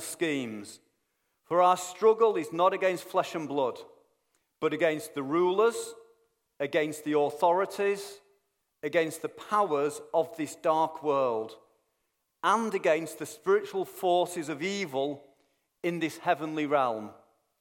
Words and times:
schemes. 0.00 0.80
For 1.44 1.62
our 1.62 1.76
struggle 1.76 2.36
is 2.36 2.52
not 2.52 2.72
against 2.72 3.04
flesh 3.04 3.34
and 3.34 3.48
blood, 3.48 3.78
but 4.60 4.72
against 4.72 5.14
the 5.14 5.22
rulers, 5.22 5.94
against 6.60 7.04
the 7.04 7.18
authorities, 7.18 8.20
against 8.82 9.22
the 9.22 9.28
powers 9.28 10.00
of 10.14 10.36
this 10.36 10.54
dark 10.54 11.02
world, 11.02 11.56
and 12.42 12.72
against 12.74 13.18
the 13.18 13.26
spiritual 13.26 13.84
forces 13.84 14.48
of 14.48 14.62
evil 14.62 15.24
in 15.82 15.98
this 15.98 16.18
heavenly 16.18 16.66
realm, 16.66 17.10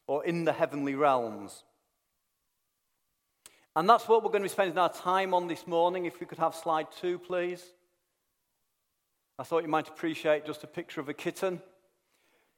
or 0.08 0.24
in 0.26 0.46
the 0.46 0.54
heavenly 0.54 0.96
realms. 0.96 1.64
And 3.76 3.90
that's 3.90 4.08
what 4.08 4.24
we're 4.24 4.32
going 4.32 4.42
to 4.42 4.50
be 4.50 4.52
spending 4.52 4.78
our 4.78 4.92
time 4.92 5.34
on 5.34 5.48
this 5.48 5.66
morning. 5.66 6.06
If 6.06 6.20
we 6.20 6.26
could 6.26 6.40
have 6.40 6.56
slide 6.56 6.88
two, 7.00 7.18
please. 7.18 7.64
I 9.38 9.44
thought 9.44 9.64
you 9.64 9.70
might 9.70 9.88
appreciate 9.88 10.46
just 10.46 10.66
a 10.66 10.68
picture 10.68 11.00
of 11.00 11.08
a 11.08 11.14
kitten. 11.14 11.62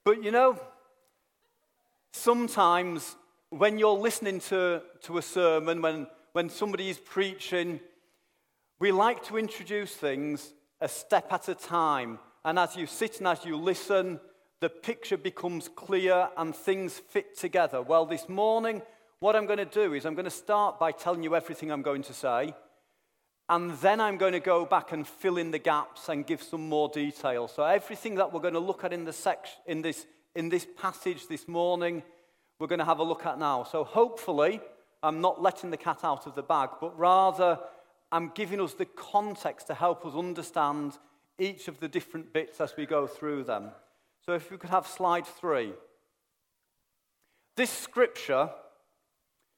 But 0.04 0.24
you 0.24 0.32
know, 0.32 0.60
sometimes 2.12 3.16
when 3.50 3.78
you're 3.78 3.98
listening 3.98 4.40
to, 4.40 4.82
to 5.04 5.18
a 5.18 5.22
sermon, 5.22 5.82
when, 5.82 6.08
when 6.32 6.50
somebody 6.50 6.90
is 6.90 6.98
preaching, 6.98 7.80
we 8.80 8.92
like 8.92 9.24
to 9.26 9.38
introduce 9.38 9.94
things 9.94 10.54
a 10.80 10.88
step 10.88 11.32
at 11.32 11.48
a 11.50 11.56
time. 11.56 12.18
And 12.44 12.58
as 12.58 12.76
you 12.76 12.88
sit 12.88 13.20
and 13.20 13.28
as 13.28 13.46
you 13.46 13.56
listen, 13.56 14.20
the 14.60 14.70
picture 14.70 15.18
becomes 15.18 15.68
clear 15.68 16.30
and 16.36 16.56
things 16.56 16.98
fit 16.98 17.38
together. 17.38 17.82
Well, 17.82 18.08
this 18.08 18.28
morning, 18.28 18.82
what 19.20 19.36
I'm 19.36 19.46
going 19.46 19.60
to 19.60 19.66
do 19.66 19.94
is 19.94 20.06
I'm 20.06 20.16
going 20.16 20.26
to 20.26 20.32
start 20.32 20.80
by 20.80 20.92
telling 20.92 21.22
you 21.22 21.36
everything 21.36 21.72
I'm 21.72 21.84
going 21.84 22.02
to 22.04 22.14
say. 22.14 22.56
And 23.52 23.72
then 23.80 24.00
I'm 24.00 24.16
going 24.16 24.32
to 24.32 24.40
go 24.40 24.64
back 24.64 24.94
and 24.94 25.06
fill 25.06 25.36
in 25.36 25.52
the 25.52 25.60
gaps 25.60 26.08
and 26.08 26.26
give 26.26 26.42
some 26.42 26.70
more 26.70 26.88
detail. 26.88 27.50
So, 27.50 27.66
everything 27.66 28.16
that 28.16 28.32
we're 28.32 28.40
going 28.40 28.54
to 28.54 28.62
look 28.62 28.86
at 28.86 28.94
in, 28.94 29.04
the 29.04 29.38
in 29.66 29.82
this 29.82 30.06
in 30.36 30.48
this 30.48 30.66
passage 30.78 31.28
this 31.28 31.50
morning, 31.50 32.02
we're 32.60 32.68
going 32.68 32.80
to 32.80 32.86
have 32.86 33.00
a 33.00 33.04
look 33.04 33.26
at 33.26 33.38
now. 33.38 33.66
So, 33.66 33.84
hopefully, 33.84 34.62
I'm 35.04 35.20
not 35.20 35.42
letting 35.42 35.70
the 35.70 35.76
cat 35.76 36.00
out 36.06 36.28
of 36.28 36.36
the 36.36 36.42
bag, 36.42 36.70
but 36.80 36.98
rather 36.98 37.60
I'm 38.10 38.32
giving 38.34 38.62
us 38.62 38.74
the 38.74 38.86
context 38.86 39.68
to 39.68 39.74
help 39.74 40.06
us 40.06 40.16
understand 40.16 40.98
each 41.38 41.68
of 41.68 41.82
the 41.82 41.90
different 41.90 42.32
bits 42.32 42.62
as 42.62 42.78
we 42.78 42.86
go 42.86 43.06
through 43.06 43.44
them. 43.44 43.72
So, 44.26 44.32
if 44.32 44.50
we 44.50 44.56
could 44.60 44.70
have 44.70 44.88
slide 44.88 45.28
three. 45.28 45.74
This 47.58 47.70
scripture 47.70 48.50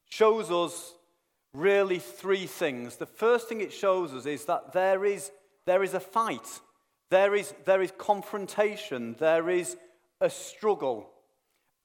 shows 0.09 0.49
us 0.49 0.95
really 1.53 1.99
three 1.99 2.45
things. 2.47 2.97
The 2.97 3.05
first 3.05 3.47
thing 3.47 3.61
it 3.61 3.73
shows 3.73 4.13
us 4.13 4.25
is 4.25 4.45
that 4.45 4.73
there 4.73 5.05
is, 5.05 5.31
there 5.65 5.83
is 5.83 5.93
a 5.93 5.99
fight, 5.99 6.61
there 7.09 7.35
is, 7.35 7.53
there 7.65 7.81
is 7.81 7.93
confrontation, 7.97 9.15
there 9.19 9.49
is 9.49 9.77
a 10.19 10.29
struggle, 10.29 11.09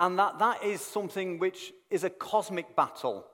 and 0.00 0.18
that 0.18 0.38
that 0.38 0.64
is 0.64 0.80
something 0.80 1.38
which 1.38 1.72
is 1.90 2.04
a 2.04 2.10
cosmic 2.10 2.74
battle. 2.74 3.26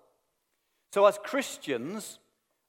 So, 0.93 1.07
as 1.07 1.19
Christians, 1.23 2.19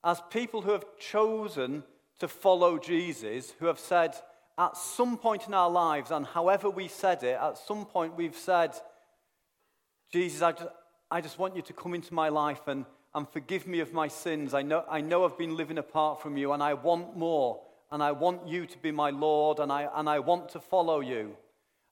as 0.04 0.22
people 0.30 0.62
who 0.62 0.72
have 0.72 0.86
chosen 1.00 1.84
to 2.20 2.28
follow 2.28 2.78
Jesus, 2.78 3.54
who 3.60 3.66
have 3.66 3.80
said 3.80 4.16
at 4.58 4.78
some 4.78 5.18
point 5.18 5.48
in 5.48 5.54
our 5.54 5.70
lives, 5.70 6.12
and 6.12 6.26
however 6.26 6.70
we 6.70 6.88
said 6.88 7.24
it, 7.24 7.38
at 7.42 7.58
some 7.58 7.86
point 7.86 8.16
we've 8.16 8.38
said, 8.38 8.72
Jesus, 10.12 10.42
I 10.42 10.52
just, 10.52 10.70
I 11.12 11.22
just 11.22 11.40
want 11.40 11.56
you 11.56 11.62
to 11.64 11.74
come 11.74 11.94
into 11.94 12.14
my 12.14 12.30
life 12.30 12.68
and, 12.68 12.86
and 13.16 13.28
forgive 13.30 13.66
me 13.66 13.80
of 13.80 13.94
my 13.94 14.10
sins. 14.10 14.54
I 14.54 14.62
know, 14.62 14.84
I 14.90 15.00
know 15.02 15.24
I've 15.24 15.38
been 15.38 15.56
living 15.56 15.78
apart 15.78 16.22
from 16.22 16.36
you, 16.38 16.52
and 16.52 16.62
I 16.62 16.74
want 16.74 17.18
more, 17.18 17.62
and 17.90 18.04
I 18.04 18.12
want 18.12 18.48
you 18.48 18.66
to 18.68 18.78
be 18.78 18.92
my 18.92 19.10
Lord, 19.10 19.60
and 19.60 19.72
I, 19.72 19.90
and 19.96 20.10
I 20.10 20.20
want 20.20 20.50
to 20.50 20.60
follow 20.60 21.00
you. 21.00 21.38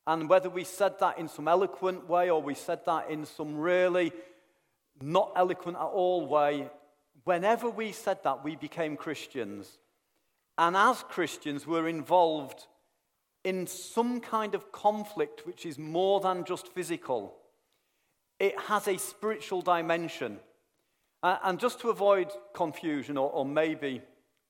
And 0.05 0.27
whether 0.27 0.49
we 0.49 0.65
said 0.65 0.99
that 0.99 1.17
in 1.17 1.29
some 1.29 1.47
eloquent 1.47 2.09
way 2.09 2.29
or 2.29 2.41
we 2.41 2.55
said 2.55 2.81
that 2.85 3.09
in 3.09 3.25
some 3.25 3.57
really 3.57 4.11
not 5.01 5.31
eloquent 5.35 5.77
at 5.77 5.83
all 5.83 6.27
way, 6.27 6.69
whenever 7.23 7.69
we 7.69 7.93
said 7.93 8.21
that, 8.23 8.43
we 8.43 8.57
became 8.57 8.97
Christians. 8.97 9.77
And 10.57 10.75
as 10.75 11.03
Christians, 11.03 11.65
we're 11.65 11.87
involved 11.87 12.67
in 13.45 13.65
some 13.65 14.19
kind 14.19 14.55
of 14.55 14.73
conflict 14.73 15.47
which 15.47 15.65
is 15.65 15.79
more 15.79 16.19
than 16.19 16.43
just 16.43 16.67
physical. 16.67 17.35
It 18.39 18.59
has 18.59 18.87
a 18.89 18.97
spiritual 18.97 19.61
dimension. 19.61 20.39
And 21.23 21.57
just 21.57 21.79
to 21.79 21.89
avoid 21.89 22.27
confusion, 22.53 23.17
or, 23.17 23.31
or 23.31 23.45
maybe 23.45 24.01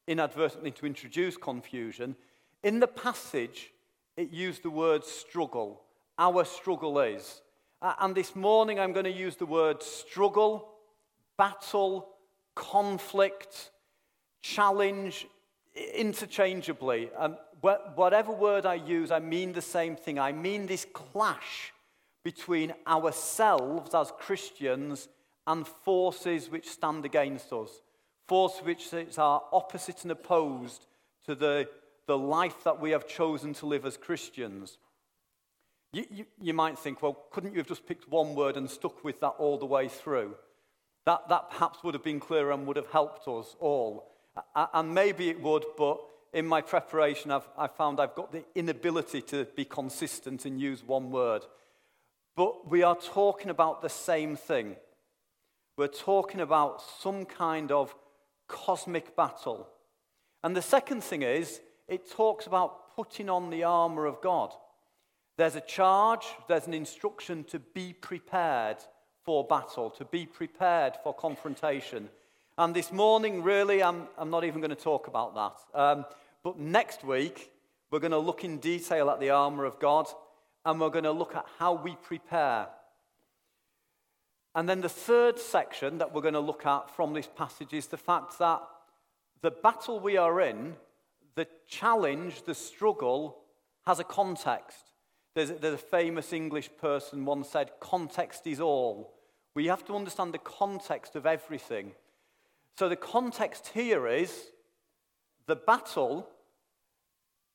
inadvertently 0.07 0.71
to 0.71 0.87
introduce 0.87 1.37
confusion, 1.37 2.15
in 2.63 2.79
the 2.79 2.87
passage, 2.87 3.71
it 4.17 4.31
used 4.31 4.63
the 4.63 4.71
word 4.71 5.03
struggle. 5.03 5.83
Our 6.17 6.43
struggle 6.45 6.99
is. 6.99 7.41
And 7.81 8.15
this 8.15 8.35
morning 8.35 8.79
I'm 8.79 8.91
going 8.91 9.05
to 9.05 9.11
use 9.11 9.35
the 9.35 9.45
word 9.45 9.83
struggle, 9.83 10.69
battle, 11.37 12.09
conflict, 12.55 13.71
challenge 14.41 15.27
interchangeably. 15.93 17.09
Um, 17.17 17.37
whatever 17.61 18.31
word 18.31 18.65
I 18.65 18.75
use, 18.75 19.11
I 19.11 19.19
mean 19.19 19.53
the 19.53 19.61
same 19.61 19.95
thing. 19.95 20.17
I 20.17 20.31
mean 20.31 20.65
this 20.65 20.87
clash 20.93 21.71
between 22.23 22.73
ourselves 22.87 23.93
as 23.93 24.11
Christians 24.17 25.07
and 25.47 25.67
forces 25.67 26.49
which 26.49 26.69
stand 26.69 27.05
against 27.05 27.51
us. 27.51 27.69
Forces 28.27 28.63
which 28.63 29.17
are 29.17 29.43
opposite 29.51 30.03
and 30.03 30.11
opposed 30.11 30.85
to 31.25 31.35
the 31.35 31.67
the 32.07 32.17
life 32.17 32.63
that 32.63 32.81
we 32.81 32.91
have 32.91 33.07
chosen 33.07 33.53
to 33.55 33.65
live 33.65 33.85
as 33.85 33.97
Christians. 33.97 34.77
You, 35.93 36.05
you, 36.09 36.25
you, 36.41 36.53
might 36.53 36.77
think, 36.77 37.01
well, 37.01 37.17
couldn't 37.31 37.51
you 37.51 37.59
have 37.59 37.67
just 37.67 37.87
picked 37.87 38.09
one 38.09 38.35
word 38.35 38.57
and 38.57 38.69
stuck 38.69 39.03
with 39.03 39.19
that 39.21 39.35
all 39.37 39.57
the 39.57 39.65
way 39.65 39.87
through? 39.87 40.35
That, 41.05 41.29
that 41.29 41.51
perhaps 41.51 41.83
would 41.83 41.93
have 41.93 42.03
been 42.03 42.19
clearer 42.19 42.51
and 42.51 42.65
would 42.65 42.77
have 42.77 42.91
helped 42.91 43.27
us 43.27 43.55
all. 43.59 44.11
And 44.73 44.93
maybe 44.93 45.29
it 45.29 45.41
would, 45.41 45.65
but 45.77 45.99
in 46.33 46.47
my 46.47 46.61
preparation, 46.61 47.29
I've, 47.29 47.47
I 47.57 47.67
found 47.67 47.99
I've 47.99 48.15
got 48.15 48.31
the 48.31 48.43
inability 48.55 49.21
to 49.23 49.45
be 49.55 49.65
consistent 49.65 50.45
and 50.45 50.59
use 50.59 50.83
one 50.83 51.11
word. 51.11 51.43
But 52.35 52.69
we 52.69 52.81
are 52.81 52.95
talking 52.95 53.51
about 53.51 53.81
the 53.81 53.89
same 53.89 54.35
thing. 54.35 54.75
We're 55.75 55.87
talking 55.87 56.39
about 56.39 56.81
some 56.99 57.25
kind 57.25 57.71
of 57.71 57.95
cosmic 58.47 59.15
battle. 59.15 59.67
And 60.43 60.55
the 60.55 60.61
second 60.61 61.03
thing 61.03 61.23
is, 61.23 61.61
it 61.87 62.09
talks 62.11 62.45
about 62.45 62.95
putting 62.95 63.29
on 63.29 63.49
the 63.49 63.63
armor 63.63 64.05
of 64.05 64.21
God. 64.21 64.53
There's 65.37 65.55
a 65.55 65.61
charge, 65.61 66.25
there's 66.47 66.67
an 66.67 66.75
instruction 66.75 67.43
to 67.45 67.59
be 67.59 67.93
prepared 67.93 68.77
for 69.23 69.45
battle, 69.45 69.89
to 69.91 70.05
be 70.05 70.25
prepared 70.25 70.93
for 71.03 71.13
confrontation. 71.13 72.09
And 72.57 72.75
this 72.75 72.91
morning, 72.91 73.41
really, 73.41 73.81
I'm, 73.81 74.07
I'm 74.17 74.29
not 74.29 74.43
even 74.43 74.61
going 74.61 74.69
to 74.69 74.75
talk 74.75 75.07
about 75.07 75.33
that. 75.33 75.79
Um, 75.79 76.05
but 76.43 76.59
next 76.59 77.03
week, 77.03 77.51
we're 77.89 77.99
going 77.99 78.11
to 78.11 78.19
look 78.19 78.43
in 78.43 78.57
detail 78.57 79.09
at 79.09 79.19
the 79.19 79.31
armor 79.31 79.65
of 79.65 79.79
God 79.79 80.07
and 80.65 80.79
we're 80.79 80.89
going 80.89 81.03
to 81.03 81.11
look 81.11 81.35
at 81.35 81.45
how 81.57 81.73
we 81.73 81.95
prepare. 81.95 82.67
And 84.55 84.69
then 84.69 84.81
the 84.81 84.89
third 84.89 85.39
section 85.39 85.97
that 85.97 86.13
we're 86.13 86.21
going 86.21 86.35
to 86.35 86.39
look 86.39 86.65
at 86.65 86.95
from 86.95 87.13
this 87.13 87.27
passage 87.27 87.73
is 87.73 87.87
the 87.87 87.97
fact 87.97 88.37
that 88.39 88.61
the 89.41 89.51
battle 89.51 89.99
we 89.99 90.17
are 90.17 90.41
in 90.41 90.75
the 91.35 91.47
challenge, 91.67 92.43
the 92.43 92.53
struggle, 92.53 93.39
has 93.85 93.99
a 93.99 94.03
context. 94.03 94.91
There's, 95.33 95.49
there's, 95.49 95.73
a 95.73 95.77
famous 95.77 96.31
English 96.31 96.69
person 96.79 97.25
once 97.25 97.49
said, 97.49 97.71
context 97.79 98.45
is 98.45 98.59
all. 98.59 99.15
We 99.55 99.65
have 99.67 99.83
to 99.85 99.95
understand 99.95 100.33
the 100.33 100.39
context 100.39 101.15
of 101.15 101.25
everything. 101.25 101.93
So 102.77 102.87
the 102.87 102.95
context 102.95 103.71
here 103.73 104.07
is 104.07 104.51
the 105.47 105.55
battle 105.55 106.29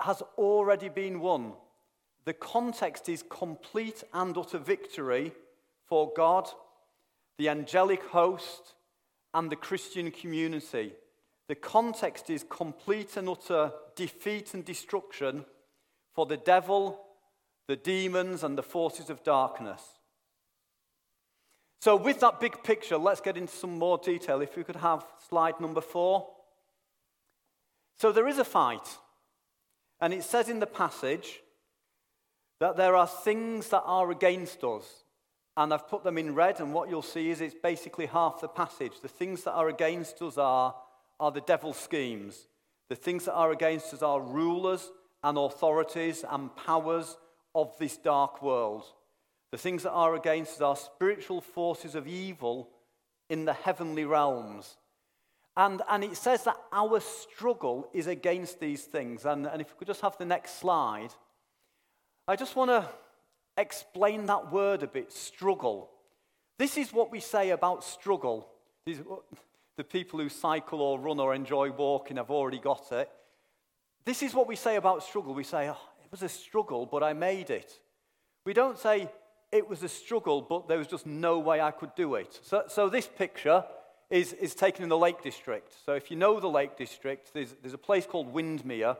has 0.01 0.23
already 0.37 0.89
been 0.89 1.21
won. 1.21 1.53
The 2.25 2.35
context 2.35 3.09
is 3.09 3.25
complete 3.29 4.05
and 4.13 4.37
utter 4.37 4.59
victory 4.59 5.33
for 5.87 6.13
God, 6.15 6.49
the 7.39 7.49
angelic 7.49 8.03
host, 8.05 8.75
and 9.35 9.51
the 9.51 9.57
Christian 9.57 10.11
community. 10.11 10.93
The 11.49 11.55
context 11.55 12.29
is 12.29 12.45
complete 12.49 13.17
and 13.17 13.29
utter 13.29 13.73
defeat 13.95 14.55
and 14.55 14.65
destruction 14.65 15.45
for 16.15 16.27
the 16.27 16.37
devil, 16.37 17.01
the 17.69 17.77
demons, 17.77 18.43
and 18.43 18.57
the 18.59 18.63
forces 18.63 19.11
of 19.11 19.23
darkness. 19.23 19.83
So, 21.81 21.95
with 21.95 22.21
that 22.21 22.41
big 22.41 22.63
picture, 22.65 22.99
let's 22.99 23.21
get 23.21 23.37
into 23.37 23.55
some 23.55 23.79
more 23.79 23.99
detail. 23.99 24.41
If 24.41 24.57
we 24.57 24.65
could 24.65 24.77
have 24.77 25.07
slide 25.29 25.61
number 25.61 25.81
four. 25.81 26.29
So, 27.99 28.11
there 28.11 28.27
is 28.27 28.39
a 28.39 28.45
fight. 28.45 28.99
And 30.01 30.13
it 30.13 30.25
says 30.25 30.49
in 30.49 30.59
the 30.59 30.67
passage 30.67 31.41
that 32.61 32.77
there 32.77 32.97
are 32.97 33.07
things 33.07 33.69
that 33.69 33.83
are 33.85 34.11
against 34.11 34.65
us. 34.65 35.05
And 35.59 35.75
I've 35.75 35.89
put 35.89 36.05
them 36.05 36.19
in 36.19 36.37
red, 36.37 36.61
and 36.61 36.73
what 36.73 36.89
you'll 36.89 37.03
see 37.03 37.31
is 37.31 37.41
it's 37.41 37.53
basically 37.53 38.07
half 38.07 38.41
the 38.41 38.47
passage. 38.47 39.01
The 39.03 39.09
things 39.09 39.43
that 39.43 39.55
are 39.55 39.69
against 39.69 40.23
us 40.23 40.39
are 40.39 40.73
are 41.19 41.33
the 41.33 41.41
devil's 41.41 41.77
schemes. 41.77 42.47
The 42.89 42.95
things 42.95 43.25
that 43.25 43.35
are 43.35 43.51
against 43.51 43.93
us 43.93 44.01
are 44.01 44.21
rulers 44.21 44.93
and 45.25 45.37
authorities 45.37 46.25
and 46.31 46.55
powers 46.55 47.17
of 47.57 47.77
this 47.77 47.97
dark 47.97 48.41
world. 48.41 48.85
The 49.51 49.59
things 49.59 49.83
that 49.83 49.91
are 49.91 50.15
against 50.15 50.63
us 50.63 50.63
are 50.63 50.77
spiritual 50.77 51.41
forces 51.41 51.97
of 51.97 52.07
evil 52.07 52.71
in 53.29 53.45
the 53.45 53.53
heavenly 53.53 54.05
realms. 54.05 54.77
And, 55.57 55.83
and 55.91 56.05
it 56.05 56.17
says 56.17 56.45
that 56.45 56.57
our 56.73 57.01
struggle 57.01 57.89
is 57.93 58.07
against 58.07 58.61
these 58.61 58.85
things. 58.85 59.25
And, 59.25 59.45
and 59.45 59.61
if 59.61 59.73
we 59.73 59.79
could 59.79 59.89
just 59.89 60.03
have 60.03 60.17
the 60.19 60.25
next 60.25 60.61
slide, 60.61 61.11
I 62.29 62.37
just 62.37 62.55
want 62.55 62.71
to 62.71 62.89
explain 63.59 64.27
that 64.27 64.51
word 64.51 64.83
a 64.83 64.87
bit 64.87 65.13
struggle. 65.13 65.91
This 66.59 66.79
is 66.79 66.93
what 66.93 67.11
we 67.11 67.21
say 67.21 67.51
about 67.51 67.85
struggle. 67.85 68.49
Oh, 68.89 69.23
the 69.77 69.85
people 69.85 70.19
who 70.19 70.29
cycle 70.29 70.81
or 70.81 70.99
run 70.99 71.21
or 71.21 71.35
enjoy 71.35 71.71
walking 71.71 72.17
have 72.17 72.31
already 72.31 72.59
got 72.59 72.91
it. 72.91 73.09
This 74.05 74.23
is 74.23 74.35
what 74.35 74.49
we 74.49 74.57
say 74.57 74.77
about 74.77 75.05
struggle. 75.05 75.35
We 75.35 75.45
say, 75.45 75.69
oh, 75.69 75.79
it 76.03 76.11
was 76.11 76.23
a 76.23 76.29
struggle, 76.29 76.87
but 76.87 77.03
I 77.03 77.13
made 77.13 77.51
it. 77.51 77.79
We 78.45 78.55
don't 78.55 78.79
say, 78.79 79.09
it 79.53 79.69
was 79.69 79.83
a 79.83 79.89
struggle, 79.89 80.43
but 80.43 80.67
there 80.67 80.79
was 80.79 80.87
just 80.87 81.07
no 81.07 81.39
way 81.39 81.61
I 81.61 81.71
could 81.71 81.95
do 81.95 82.15
it. 82.17 82.41
So, 82.43 82.65
so 82.69 82.89
this 82.89 83.07
picture 83.07 83.65
is, 84.11 84.33
is 84.33 84.55
taken 84.55 84.83
in 84.83 84.89
the 84.89 84.99
Lake 84.99 85.23
District. 85.23 85.73
So 85.85 85.93
if 85.93 86.11
you 86.11 86.17
know 86.17 86.41
the 86.41 86.49
Lake 86.49 86.77
District, 86.77 87.33
there's, 87.35 87.55
there's 87.63 87.75
a 87.75 87.79
place 87.79 88.07
called 88.07 88.33
Windermere, 88.33 88.97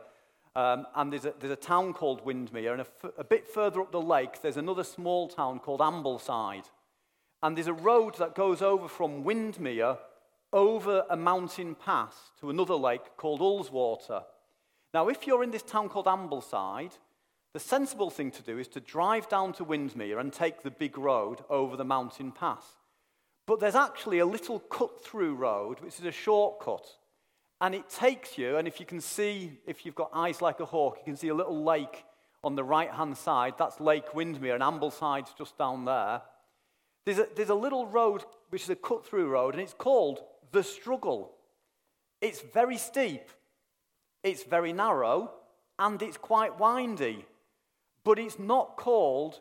um, 0.59 0.87
and 0.93 1.13
there's 1.13 1.23
a, 1.23 1.33
there's 1.39 1.53
a 1.53 1.55
town 1.55 1.93
called 1.93 2.25
Windermere, 2.25 2.73
and 2.73 2.81
a, 2.81 2.85
f- 2.85 3.13
a 3.17 3.23
bit 3.23 3.47
further 3.47 3.79
up 3.79 3.93
the 3.93 4.01
lake, 4.01 4.41
there's 4.41 4.57
another 4.57 4.83
small 4.83 5.29
town 5.29 5.59
called 5.59 5.79
Ambleside. 5.79 6.65
And 7.41 7.55
there's 7.55 7.67
a 7.67 7.73
road 7.73 8.17
that 8.17 8.35
goes 8.35 8.61
over 8.61 8.89
from 8.89 9.23
Windermere 9.23 9.97
over 10.51 11.05
a 11.09 11.15
mountain 11.15 11.75
pass 11.75 12.13
to 12.41 12.49
another 12.49 12.75
lake 12.75 13.15
called 13.15 13.39
Ullswater. 13.39 14.25
Now, 14.93 15.07
if 15.07 15.25
you're 15.25 15.45
in 15.45 15.51
this 15.51 15.63
town 15.63 15.87
called 15.87 16.07
Ambleside, 16.07 16.97
the 17.53 17.59
sensible 17.61 18.09
thing 18.09 18.29
to 18.31 18.43
do 18.43 18.59
is 18.59 18.67
to 18.69 18.81
drive 18.81 19.29
down 19.29 19.53
to 19.53 19.63
Windermere 19.63 20.19
and 20.19 20.33
take 20.33 20.63
the 20.63 20.71
big 20.71 20.97
road 20.97 21.39
over 21.49 21.77
the 21.77 21.85
mountain 21.85 22.33
pass. 22.33 22.65
But 23.47 23.61
there's 23.61 23.75
actually 23.75 24.19
a 24.19 24.25
little 24.25 24.59
cut 24.59 25.01
through 25.05 25.35
road, 25.35 25.79
which 25.79 25.99
is 25.99 26.05
a 26.05 26.11
shortcut. 26.11 26.97
And 27.61 27.75
it 27.75 27.89
takes 27.89 28.37
you, 28.37 28.57
and 28.57 28.67
if 28.67 28.79
you 28.79 28.85
can 28.85 29.01
see, 29.01 29.51
if 29.65 29.85
you've 29.85 29.95
got 29.95 30.11
eyes 30.13 30.41
like 30.41 30.59
a 30.59 30.65
hawk, 30.65 30.97
you 30.99 31.03
can 31.03 31.17
see 31.17 31.27
a 31.27 31.33
little 31.33 31.63
lake 31.63 32.05
on 32.43 32.55
the 32.55 32.63
right 32.63 32.89
hand 32.89 33.17
side. 33.17 33.55
That's 33.57 33.81
Lake 33.81 34.15
Windermere, 34.15 34.55
and 34.55 34.63
Ambleside's 34.63 35.33
just 35.37 35.57
down 35.57 35.83
there. 35.83 36.21
There's 37.05 37.19
a, 37.19 37.27
there's 37.35 37.49
a 37.49 37.55
little 37.55 37.85
road, 37.85 38.23
which 38.49 38.63
is 38.63 38.69
a 38.69 38.75
cut 38.75 39.05
through 39.05 39.27
road, 39.27 39.55
and 39.55 39.61
it's 39.61 39.73
called 39.73 40.19
the 40.51 40.63
struggle. 40.63 41.33
It's 42.21 42.41
very 42.41 42.77
steep, 42.77 43.29
it's 44.23 44.43
very 44.43 44.71
narrow, 44.71 45.31
and 45.77 46.01
it's 46.01 46.17
quite 46.17 46.59
windy. 46.59 47.25
But 48.03 48.19
it's 48.19 48.39
not 48.39 48.77
called 48.77 49.39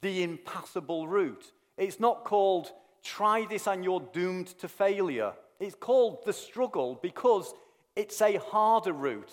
the 0.00 0.22
impassable 0.22 1.08
route. 1.08 1.52
It's 1.76 2.00
not 2.00 2.24
called 2.24 2.72
try 3.02 3.46
this 3.46 3.66
and 3.66 3.84
you're 3.84 4.06
doomed 4.12 4.48
to 4.58 4.68
failure. 4.68 5.32
It's 5.60 5.76
called 5.76 6.24
the 6.24 6.32
struggle 6.32 6.98
because 7.00 7.54
it's 7.94 8.20
a 8.22 8.38
harder 8.38 8.94
route. 8.94 9.32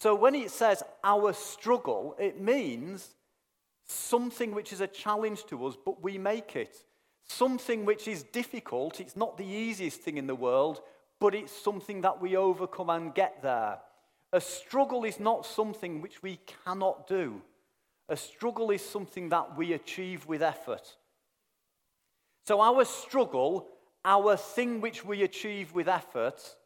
So 0.00 0.14
when 0.14 0.34
it 0.34 0.50
says 0.50 0.82
our 1.04 1.32
struggle, 1.32 2.16
it 2.18 2.40
means 2.40 3.14
something 3.86 4.54
which 4.54 4.72
is 4.72 4.80
a 4.80 4.86
challenge 4.86 5.44
to 5.46 5.66
us, 5.66 5.76
but 5.82 6.02
we 6.02 6.18
make 6.18 6.56
it. 6.56 6.84
Something 7.28 7.84
which 7.84 8.08
is 8.08 8.22
difficult. 8.22 9.00
It's 9.00 9.16
not 9.16 9.36
the 9.36 9.46
easiest 9.46 10.00
thing 10.00 10.16
in 10.16 10.26
the 10.26 10.34
world, 10.34 10.80
but 11.20 11.34
it's 11.34 11.52
something 11.52 12.02
that 12.02 12.20
we 12.20 12.36
overcome 12.36 12.90
and 12.90 13.14
get 13.14 13.42
there. 13.42 13.78
A 14.32 14.40
struggle 14.40 15.04
is 15.04 15.18
not 15.20 15.46
something 15.46 16.00
which 16.00 16.22
we 16.22 16.40
cannot 16.64 17.06
do. 17.06 17.40
A 18.08 18.16
struggle 18.16 18.70
is 18.70 18.82
something 18.82 19.30
that 19.30 19.56
we 19.56 19.72
achieve 19.72 20.26
with 20.26 20.42
effort. 20.42 20.96
So, 22.46 22.60
our 22.60 22.84
struggle, 22.84 23.66
our 24.06 24.36
thing 24.36 24.80
which 24.80 25.04
we 25.04 25.22
achieve 25.22 25.74
with 25.74 25.88
effort, 25.88 26.56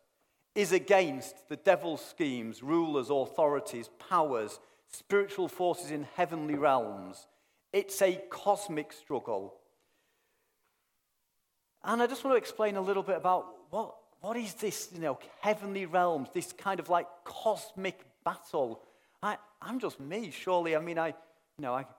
is 0.54 0.72
against 0.72 1.48
the 1.48 1.56
devil's 1.56 2.04
schemes, 2.04 2.62
rulers, 2.62 3.08
authorities, 3.08 3.88
powers, 4.10 4.60
spiritual 4.88 5.48
forces 5.48 5.90
in 5.90 6.06
heavenly 6.16 6.54
realms. 6.54 7.26
It's 7.72 8.02
a 8.02 8.20
cosmic 8.28 8.92
struggle. 8.92 9.54
And 11.82 12.02
I 12.02 12.06
just 12.06 12.24
want 12.24 12.34
to 12.34 12.38
explain 12.38 12.76
a 12.76 12.80
little 12.80 13.02
bit 13.02 13.16
about 13.16 13.46
what, 13.70 13.94
what 14.20 14.36
is 14.36 14.52
this, 14.54 14.90
you 14.92 15.00
know, 15.00 15.18
heavenly 15.40 15.86
realms, 15.86 16.28
this 16.34 16.52
kind 16.52 16.78
of 16.78 16.90
like 16.90 17.06
cosmic 17.24 18.00
battle. 18.22 18.82
I, 19.22 19.38
I'm 19.62 19.78
just 19.78 19.98
me, 19.98 20.30
surely. 20.30 20.76
I 20.76 20.80
mean, 20.80 20.98
I, 20.98 21.08
you 21.08 21.62
know, 21.62 21.74
I 21.74 21.84
could 21.84 21.94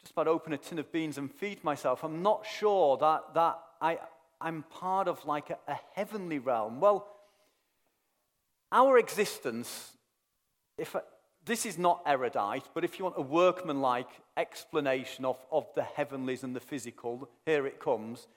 just 0.00 0.12
about 0.12 0.28
open 0.28 0.52
a 0.52 0.58
tin 0.58 0.78
of 0.78 0.92
beans 0.92 1.18
and 1.18 1.32
feed 1.32 1.64
myself. 1.64 2.04
I'm 2.04 2.22
not 2.22 2.46
sure 2.46 2.96
that, 2.98 3.34
that 3.34 3.58
I, 3.80 3.98
I'm 4.42 4.64
part 4.64 5.08
of 5.08 5.24
like 5.24 5.50
a, 5.50 5.58
a 5.68 5.78
heavenly 5.94 6.38
realm. 6.38 6.80
Well, 6.80 7.06
our 8.70 8.98
existence, 8.98 9.92
if 10.76 10.96
I, 10.96 11.00
this 11.44 11.66
is 11.66 11.78
not 11.78 12.02
erudite, 12.06 12.64
but 12.74 12.84
if 12.84 12.98
you 12.98 13.04
want 13.04 13.16
a 13.18 13.22
workmanlike 13.22 14.08
explanation 14.36 15.24
of, 15.24 15.36
of 15.50 15.66
the 15.74 15.82
heavenlies 15.82 16.44
and 16.44 16.54
the 16.54 16.60
physical, 16.60 17.28
here 17.46 17.66
it 17.66 17.80
comes. 17.80 18.28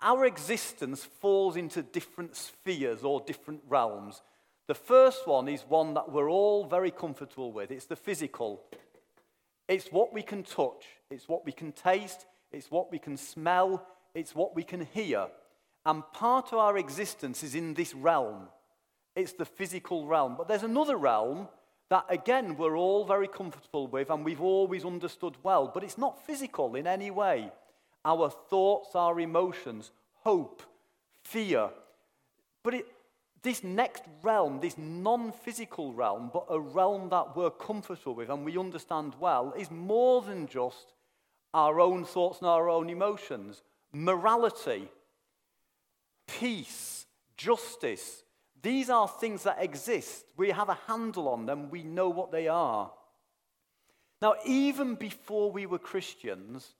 Our 0.00 0.24
existence 0.26 1.04
falls 1.04 1.56
into 1.56 1.82
different 1.82 2.36
spheres 2.36 3.02
or 3.02 3.20
different 3.20 3.62
realms. 3.68 4.22
The 4.66 4.74
first 4.74 5.26
one 5.26 5.48
is 5.48 5.62
one 5.68 5.94
that 5.94 6.10
we're 6.10 6.30
all 6.30 6.64
very 6.64 6.90
comfortable 6.90 7.52
with 7.52 7.70
it's 7.70 7.86
the 7.86 7.96
physical. 7.96 8.62
It's 9.68 9.88
what 9.88 10.12
we 10.12 10.22
can 10.22 10.42
touch, 10.42 10.84
it's 11.10 11.28
what 11.28 11.46
we 11.46 11.52
can 11.52 11.72
taste, 11.72 12.26
it's 12.52 12.70
what 12.70 12.90
we 12.92 12.98
can 12.98 13.16
smell, 13.16 13.86
it's 14.14 14.34
what 14.34 14.54
we 14.54 14.62
can 14.62 14.86
hear. 14.92 15.26
And 15.86 16.02
part 16.12 16.52
of 16.52 16.58
our 16.58 16.78
existence 16.78 17.42
is 17.42 17.54
in 17.54 17.74
this 17.74 17.94
realm. 17.94 18.48
It's 19.14 19.32
the 19.32 19.44
physical 19.44 20.06
realm. 20.06 20.34
But 20.36 20.48
there's 20.48 20.62
another 20.62 20.96
realm 20.96 21.48
that, 21.90 22.06
again, 22.08 22.56
we're 22.56 22.76
all 22.76 23.04
very 23.04 23.28
comfortable 23.28 23.86
with 23.86 24.10
and 24.10 24.24
we've 24.24 24.40
always 24.40 24.84
understood 24.84 25.36
well, 25.42 25.70
but 25.72 25.84
it's 25.84 25.98
not 25.98 26.24
physical 26.26 26.74
in 26.74 26.86
any 26.86 27.10
way. 27.10 27.50
Our 28.04 28.30
thoughts, 28.30 28.94
our 28.94 29.20
emotions, 29.20 29.90
hope, 30.22 30.62
fear. 31.22 31.70
But 32.62 32.74
it, 32.74 32.86
this 33.42 33.62
next 33.62 34.02
realm, 34.22 34.60
this 34.60 34.76
non 34.78 35.30
physical 35.30 35.92
realm, 35.92 36.30
but 36.32 36.46
a 36.48 36.58
realm 36.58 37.10
that 37.10 37.36
we're 37.36 37.50
comfortable 37.50 38.14
with 38.14 38.30
and 38.30 38.44
we 38.44 38.58
understand 38.58 39.14
well, 39.20 39.54
is 39.56 39.70
more 39.70 40.22
than 40.22 40.46
just 40.46 40.94
our 41.52 41.78
own 41.78 42.04
thoughts 42.04 42.40
and 42.40 42.48
our 42.48 42.68
own 42.68 42.88
emotions. 42.88 43.62
Morality, 43.92 44.88
peace, 46.26 47.06
justice, 47.36 48.22
these 48.62 48.88
are 48.88 49.08
things 49.08 49.42
that 49.42 49.62
exist. 49.62 50.24
We 50.36 50.50
have 50.50 50.68
a 50.68 50.78
handle 50.86 51.28
on 51.28 51.46
them, 51.46 51.70
we 51.70 51.82
know 51.82 52.08
what 52.08 52.32
they 52.32 52.48
are. 52.48 52.90
Now, 54.22 54.36
even 54.46 54.94
before 54.94 55.52
we 55.52 55.66
were 55.66 55.78
Christians, 55.78 56.74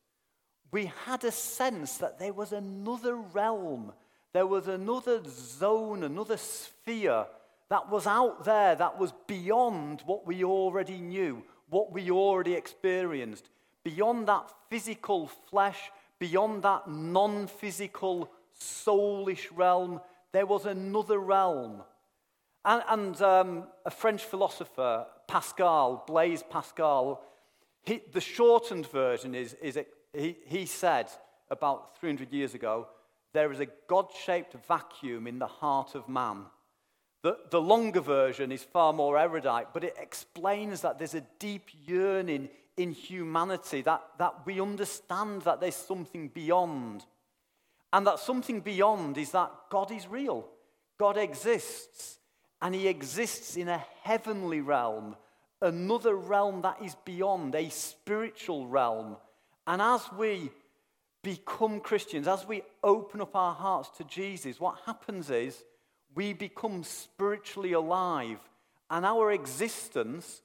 we 0.70 0.90
had 1.04 1.24
a 1.24 1.30
sense 1.30 1.98
that 1.98 2.18
there 2.18 2.32
was 2.32 2.52
another 2.52 3.16
realm 3.16 3.92
there 4.34 4.46
was 4.48 4.66
another 4.66 5.22
zone, 5.24 6.02
another 6.02 6.36
sphere 6.36 7.26
that 7.70 7.88
was 7.88 8.06
out 8.06 8.44
there, 8.44 8.74
that 8.74 8.98
was 8.98 9.14
beyond 9.28 10.02
what 10.06 10.26
we 10.26 10.42
already 10.42 10.98
knew, 10.98 11.44
what 11.70 11.92
we 11.92 12.10
already 12.10 12.54
experienced, 12.54 13.48
beyond 13.84 14.26
that 14.26 14.50
physical 14.68 15.28
flesh, 15.48 15.78
beyond 16.18 16.64
that 16.64 16.88
non 16.88 17.46
physical 17.46 18.28
soulish 18.60 19.48
realm. 19.54 20.00
There 20.32 20.46
was 20.46 20.66
another 20.66 21.18
realm. 21.18 21.82
And, 22.64 22.82
and 22.88 23.22
um, 23.22 23.64
a 23.84 23.90
French 23.90 24.24
philosopher, 24.24 25.06
Pascal, 25.28 26.04
Blaise 26.06 26.42
Pascal, 26.48 27.22
he, 27.82 28.00
the 28.12 28.20
shortened 28.20 28.86
version 28.86 29.34
is, 29.34 29.54
is 29.54 29.78
he, 30.12 30.36
he 30.46 30.66
said 30.66 31.08
about 31.50 31.98
300 31.98 32.32
years 32.32 32.54
ago 32.54 32.88
there 33.34 33.52
is 33.52 33.60
a 33.60 33.66
God 33.88 34.10
shaped 34.24 34.54
vacuum 34.66 35.26
in 35.26 35.38
the 35.38 35.46
heart 35.46 35.94
of 35.94 36.08
man. 36.08 36.44
The, 37.22 37.36
the 37.50 37.60
longer 37.60 38.00
version 38.00 38.52
is 38.52 38.62
far 38.62 38.92
more 38.92 39.18
erudite, 39.18 39.68
but 39.74 39.82
it 39.82 39.96
explains 40.00 40.82
that 40.82 40.98
there's 40.98 41.14
a 41.14 41.26
deep 41.38 41.68
yearning 41.84 42.48
in 42.76 42.92
humanity, 42.92 43.82
that, 43.82 44.02
that 44.18 44.46
we 44.46 44.60
understand 44.60 45.42
that 45.42 45.60
there's 45.60 45.74
something 45.74 46.28
beyond. 46.28 47.04
And 47.94 48.08
that 48.08 48.18
something 48.18 48.60
beyond 48.60 49.16
is 49.18 49.30
that 49.30 49.52
God 49.70 49.92
is 49.92 50.08
real, 50.08 50.48
God 50.98 51.16
exists, 51.16 52.18
and 52.60 52.74
He 52.74 52.88
exists 52.88 53.56
in 53.56 53.68
a 53.68 53.84
heavenly 54.02 54.60
realm, 54.60 55.14
another 55.62 56.16
realm 56.16 56.62
that 56.62 56.82
is 56.82 56.96
beyond, 57.04 57.54
a 57.54 57.68
spiritual 57.70 58.66
realm. 58.66 59.16
And 59.68 59.80
as 59.80 60.02
we 60.18 60.50
become 61.22 61.78
Christians, 61.78 62.26
as 62.26 62.44
we 62.44 62.62
open 62.82 63.20
up 63.20 63.36
our 63.36 63.54
hearts 63.54 63.90
to 63.98 64.04
Jesus, 64.04 64.58
what 64.58 64.80
happens 64.86 65.30
is 65.30 65.62
we 66.16 66.32
become 66.32 66.82
spiritually 66.82 67.74
alive, 67.74 68.40
and 68.90 69.06
our 69.06 69.30
existence 69.30 70.42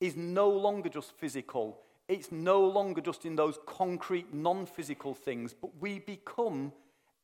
is 0.00 0.16
no 0.16 0.48
longer 0.48 0.88
just 0.88 1.12
physical, 1.18 1.78
it's 2.08 2.32
no 2.32 2.66
longer 2.66 3.02
just 3.02 3.26
in 3.26 3.36
those 3.36 3.58
concrete, 3.66 4.32
non 4.32 4.64
physical 4.64 5.12
things, 5.12 5.52
but 5.52 5.72
we 5.78 5.98
become 5.98 6.72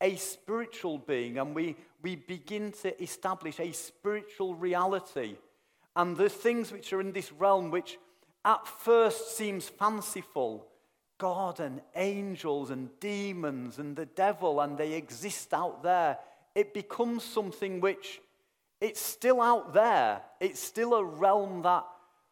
a 0.03 0.15
spiritual 0.17 0.97
being 0.99 1.39
and 1.39 1.55
we, 1.55 1.75
we 2.03 2.15
begin 2.15 2.73
to 2.83 3.01
establish 3.01 3.59
a 3.59 3.71
spiritual 3.71 4.53
reality. 4.53 5.37
And 5.95 6.17
the 6.17 6.29
things 6.29 6.71
which 6.71 6.91
are 6.91 6.99
in 6.99 7.13
this 7.13 7.31
realm, 7.31 7.71
which 7.71 7.97
at 8.43 8.67
first 8.67 9.37
seems 9.37 9.69
fanciful, 9.69 10.67
God 11.17 11.61
and 11.61 11.81
angels 11.95 12.69
and 12.69 12.89
demons 12.99 13.79
and 13.79 13.95
the 13.95 14.05
devil, 14.05 14.59
and 14.59 14.77
they 14.77 14.93
exist 14.93 15.53
out 15.53 15.81
there, 15.83 16.17
it 16.53 16.73
becomes 16.73 17.23
something 17.23 17.79
which 17.79 18.19
it's 18.81 18.99
still 18.99 19.41
out 19.41 19.73
there. 19.73 20.21
It's 20.41 20.59
still 20.59 20.95
a 20.95 21.03
realm 21.03 21.61
that, 21.61 21.85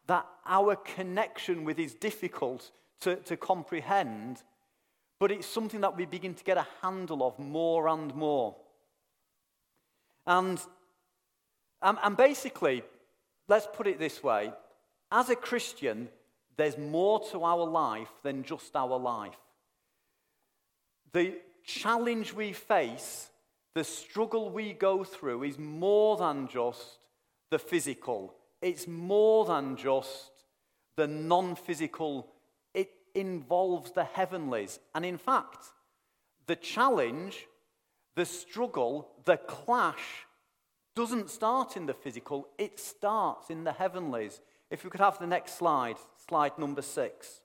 that 0.08 0.26
our 0.46 0.76
connection 0.76 1.64
with 1.64 1.80
is 1.80 1.94
difficult 1.94 2.72
to, 3.02 3.16
to 3.16 3.38
comprehend, 3.38 4.44
but 5.22 5.32
it's 5.32 5.46
something 5.46 5.82
that 5.82 5.96
we 5.96 6.06
begin 6.06 6.34
to 6.34 6.44
get 6.44 6.58
a 6.58 6.66
handle 6.82 7.22
of 7.22 7.38
more 7.38 7.88
and 7.90 8.16
more. 8.16 8.56
And, 10.26 10.60
um, 11.80 12.00
and 12.02 12.18
basically, 12.18 12.82
let's 13.48 13.68
put 13.72 13.86
it 13.86 14.00
this 14.00 14.24
way 14.24 14.52
as 15.12 15.30
a 15.30 15.36
Christian, 15.36 16.10
there's 16.58 16.76
more 16.76 17.24
to 17.30 17.44
our 17.44 17.64
life 17.64 18.10
than 18.24 18.42
just 18.42 18.76
our 18.76 18.98
life. 18.98 19.38
The 21.14 21.36
challenge 21.64 22.34
we 22.34 22.52
face, 22.52 23.30
the 23.76 23.84
struggle 23.84 24.50
we 24.50 24.74
go 24.74 25.04
through, 25.04 25.44
is 25.44 25.60
more 25.60 26.18
than 26.18 26.48
just 26.48 26.98
the 27.52 27.60
physical, 27.60 28.34
it's 28.60 28.88
more 28.88 29.46
than 29.46 29.76
just 29.76 30.32
the 30.98 31.06
non 31.06 31.54
physical. 31.54 32.31
Involves 33.16 33.92
the 33.92 34.04
heavenlies. 34.04 34.80
And 34.96 35.06
in 35.06 35.18
fact, 35.18 35.66
the 36.48 36.56
challenge, 36.56 37.48
the 38.16 38.26
struggle, 38.26 39.10
the 39.26 39.38
clash 39.38 40.26
doesn't 40.96 41.30
start 41.30 41.78
in 41.78 41.86
the 41.86 41.94
physical, 41.94 42.48
it 42.58 42.80
starts 42.80 43.50
in 43.50 43.64
the 43.64 43.72
heavenlies. 43.72 44.42
If 44.70 44.84
we 44.84 44.90
could 44.90 45.02
have 45.02 45.20
the 45.20 45.28
next 45.28 45.58
slide, 45.58 45.98
slide 46.28 46.58
number 46.58 46.82
six. 46.82 47.42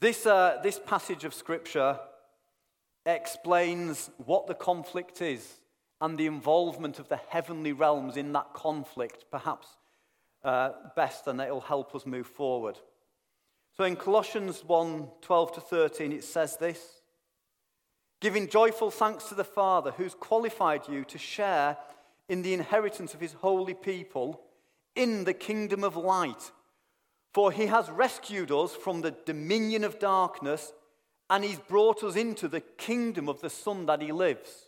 This, 0.00 0.24
uh, 0.24 0.60
this 0.62 0.80
passage 0.84 1.24
of 1.24 1.34
Scripture 1.34 1.98
explains 3.04 4.10
what 4.24 4.46
the 4.46 4.54
conflict 4.54 5.20
is 5.20 5.60
and 6.00 6.16
the 6.16 6.26
involvement 6.26 6.98
of 6.98 7.08
the 7.08 7.20
heavenly 7.28 7.72
realms 7.72 8.16
in 8.16 8.32
that 8.32 8.54
conflict, 8.54 9.26
perhaps 9.30 9.68
uh, 10.42 10.70
best, 10.96 11.26
and 11.26 11.40
it 11.40 11.50
will 11.50 11.60
help 11.60 11.94
us 11.94 12.06
move 12.06 12.26
forward. 12.26 12.78
So 13.80 13.86
in 13.86 13.96
Colossians 13.96 14.62
1 14.66 15.08
12 15.22 15.52
to 15.52 15.60
13, 15.62 16.12
it 16.12 16.22
says 16.22 16.58
this 16.58 17.00
Giving 18.20 18.46
joyful 18.46 18.90
thanks 18.90 19.24
to 19.30 19.34
the 19.34 19.42
Father 19.42 19.92
who's 19.92 20.12
qualified 20.12 20.86
you 20.86 21.02
to 21.04 21.16
share 21.16 21.78
in 22.28 22.42
the 22.42 22.52
inheritance 22.52 23.14
of 23.14 23.20
his 23.20 23.32
holy 23.32 23.72
people 23.72 24.42
in 24.94 25.24
the 25.24 25.32
kingdom 25.32 25.82
of 25.82 25.96
light. 25.96 26.52
For 27.32 27.52
he 27.52 27.68
has 27.68 27.88
rescued 27.88 28.52
us 28.52 28.74
from 28.74 29.00
the 29.00 29.14
dominion 29.24 29.84
of 29.84 29.98
darkness 29.98 30.74
and 31.30 31.42
he's 31.42 31.58
brought 31.58 32.04
us 32.04 32.16
into 32.16 32.48
the 32.48 32.60
kingdom 32.60 33.30
of 33.30 33.40
the 33.40 33.48
Son 33.48 33.86
that 33.86 34.02
he 34.02 34.12
lives. 34.12 34.66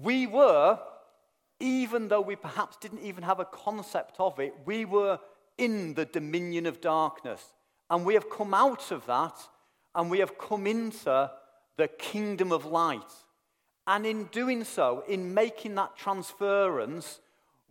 We 0.00 0.28
were, 0.28 0.78
even 1.58 2.06
though 2.06 2.20
we 2.20 2.36
perhaps 2.36 2.76
didn't 2.76 3.02
even 3.02 3.24
have 3.24 3.40
a 3.40 3.44
concept 3.44 4.20
of 4.20 4.38
it, 4.38 4.54
we 4.64 4.84
were 4.84 5.18
in 5.56 5.94
the 5.94 6.04
dominion 6.04 6.64
of 6.64 6.80
darkness. 6.80 7.54
And 7.90 8.04
we 8.04 8.14
have 8.14 8.30
come 8.30 8.54
out 8.54 8.90
of 8.90 9.06
that 9.06 9.34
and 9.94 10.10
we 10.10 10.18
have 10.18 10.38
come 10.38 10.66
into 10.66 11.30
the 11.76 11.88
kingdom 11.88 12.52
of 12.52 12.66
light. 12.66 13.12
And 13.86 14.04
in 14.04 14.24
doing 14.24 14.64
so, 14.64 15.02
in 15.08 15.32
making 15.32 15.74
that 15.76 15.96
transference, 15.96 17.20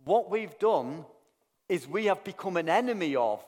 what 0.04 0.30
we've 0.30 0.58
done 0.58 1.04
is 1.68 1.86
we 1.86 2.06
have 2.06 2.24
become 2.24 2.56
an 2.56 2.68
enemy 2.68 3.14
of 3.14 3.44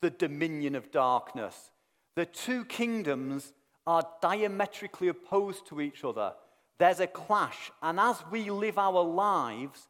the 0.00 0.10
dominion 0.10 0.74
of 0.74 0.90
darkness. 0.90 1.70
The 2.16 2.26
two 2.26 2.64
kingdoms 2.66 3.52
are 3.86 4.06
diametrically 4.20 5.08
opposed 5.08 5.66
to 5.68 5.80
each 5.80 6.04
other. 6.04 6.32
There's 6.78 7.00
a 7.00 7.06
clash. 7.06 7.70
And 7.82 7.98
as 8.00 8.22
we 8.30 8.50
live 8.50 8.78
our 8.78 9.02
lives 9.02 9.88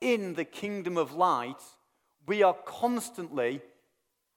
in 0.00 0.34
the 0.34 0.44
kingdom 0.44 0.96
of 0.96 1.14
light, 1.14 1.62
we 2.26 2.42
are 2.42 2.56
constantly 2.64 3.60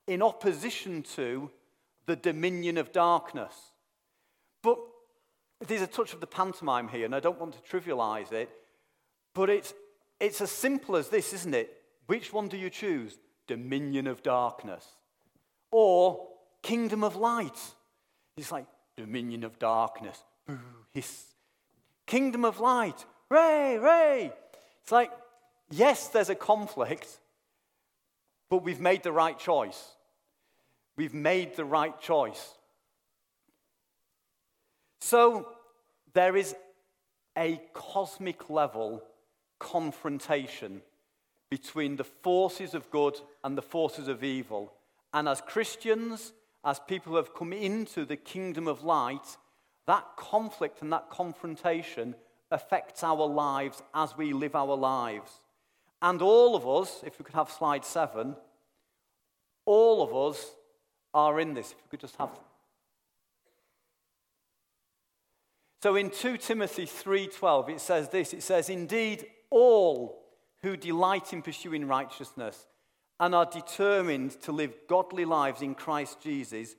in 0.08 0.22
opposition 0.22 1.04
to 1.16 1.50
the 2.06 2.16
dominion 2.16 2.78
of 2.78 2.92
darkness. 2.92 3.54
But 4.62 4.78
there's 5.68 5.82
a 5.82 5.88
touch 5.88 6.14
of 6.14 6.20
the 6.20 6.28
pantomime 6.28 6.88
here, 6.88 7.06
and 7.06 7.16
I 7.16 7.20
don't 7.20 7.40
want 7.40 7.54
to 7.54 7.70
trivialize 7.70 8.32
it, 8.32 8.50
but 9.34 9.50
it's, 9.50 9.74
it's 10.20 10.42
as 10.42 10.52
simple 10.52 10.96
as 10.96 11.10
this, 11.10 11.34
isn't 11.34 11.54
it? 11.54 11.82
Which 12.08 12.32
one 12.32 12.48
do 12.48 12.58
you 12.58 12.70
choose? 12.70 13.18
Dominion 13.48 14.08
of 14.08 14.24
darkness 14.24 14.86
or 15.72 16.28
kingdom 16.62 17.04
of 17.04 17.16
light? 17.16 17.60
It's 18.38 18.52
like 18.52 18.66
dominion 18.98 19.44
of 19.44 19.60
darkness. 19.60 20.24
Boo, 20.48 20.60
hiss. 20.94 21.26
Kingdom 22.06 22.46
of 22.46 22.60
light. 22.60 23.06
Ray, 23.30 23.78
ray. 23.78 24.32
It's 24.82 24.92
like, 24.92 25.12
yes, 25.72 26.10
there's 26.10 26.30
a 26.30 26.36
conflict, 26.36 27.20
but 28.50 28.64
we've 28.64 28.80
made 28.80 29.04
the 29.04 29.12
right 29.12 29.38
choice. 29.38 29.96
We've 30.98 31.14
made 31.14 31.56
the 31.56 31.66
right 31.66 32.00
choice. 32.00 32.54
So 35.02 35.50
there 36.14 36.36
is 36.36 36.56
a 37.38 37.62
cosmic 37.74 38.50
level 38.50 39.04
confrontation 39.60 40.82
between 41.50 41.96
the 41.96 42.04
forces 42.04 42.74
of 42.74 42.90
good 42.90 43.20
and 43.44 43.58
the 43.58 43.62
forces 43.62 44.08
of 44.08 44.24
evil. 44.24 44.74
And 45.14 45.30
as 45.30 45.42
Christians, 45.42 46.34
as 46.64 46.80
people 46.80 47.12
who 47.12 47.18
have 47.18 47.34
come 47.34 47.54
into 47.54 48.06
the 48.06 48.16
kingdom 48.16 48.68
of 48.68 48.84
light, 48.84 49.38
that 49.86 50.06
conflict 50.18 50.82
and 50.82 50.92
that 50.92 51.10
confrontation 51.10 52.16
affects 52.52 53.04
our 53.04 53.28
lives 53.28 53.82
as 53.94 54.18
we 54.18 54.34
live 54.34 54.56
our 54.56 54.76
lives. 54.76 55.42
And 56.06 56.22
all 56.22 56.56
of 56.56 56.68
us, 56.68 57.02
if 57.04 57.18
we 57.18 57.26
could 57.26 57.34
have 57.34 57.50
slide 57.50 57.84
seven, 57.84 58.36
all 59.66 60.04
of 60.04 60.16
us 60.16 60.52
are 61.16 61.40
in 61.40 61.56
this. 61.56 61.72
If 61.72 61.78
we 61.78 61.90
could 61.90 62.02
just 62.02 62.16
have. 62.18 62.30
So 65.82 65.96
in 65.96 66.12
2 66.12 66.38
Timothy 66.38 66.86
3:12 66.86 67.70
it 67.70 67.82
says 67.82 68.10
this 68.10 68.34
it 68.34 68.44
says 68.44 68.70
indeed 68.70 69.26
all 69.50 70.24
who 70.62 70.78
delight 70.78 71.34
in 71.34 71.42
pursuing 71.42 71.88
righteousness 71.88 72.68
and 73.20 73.34
are 73.34 73.48
determined 73.48 74.40
to 74.42 74.52
live 74.52 74.76
godly 74.88 75.26
lives 75.26 75.64
in 75.64 75.74
Christ 75.74 76.22
Jesus 76.22 76.76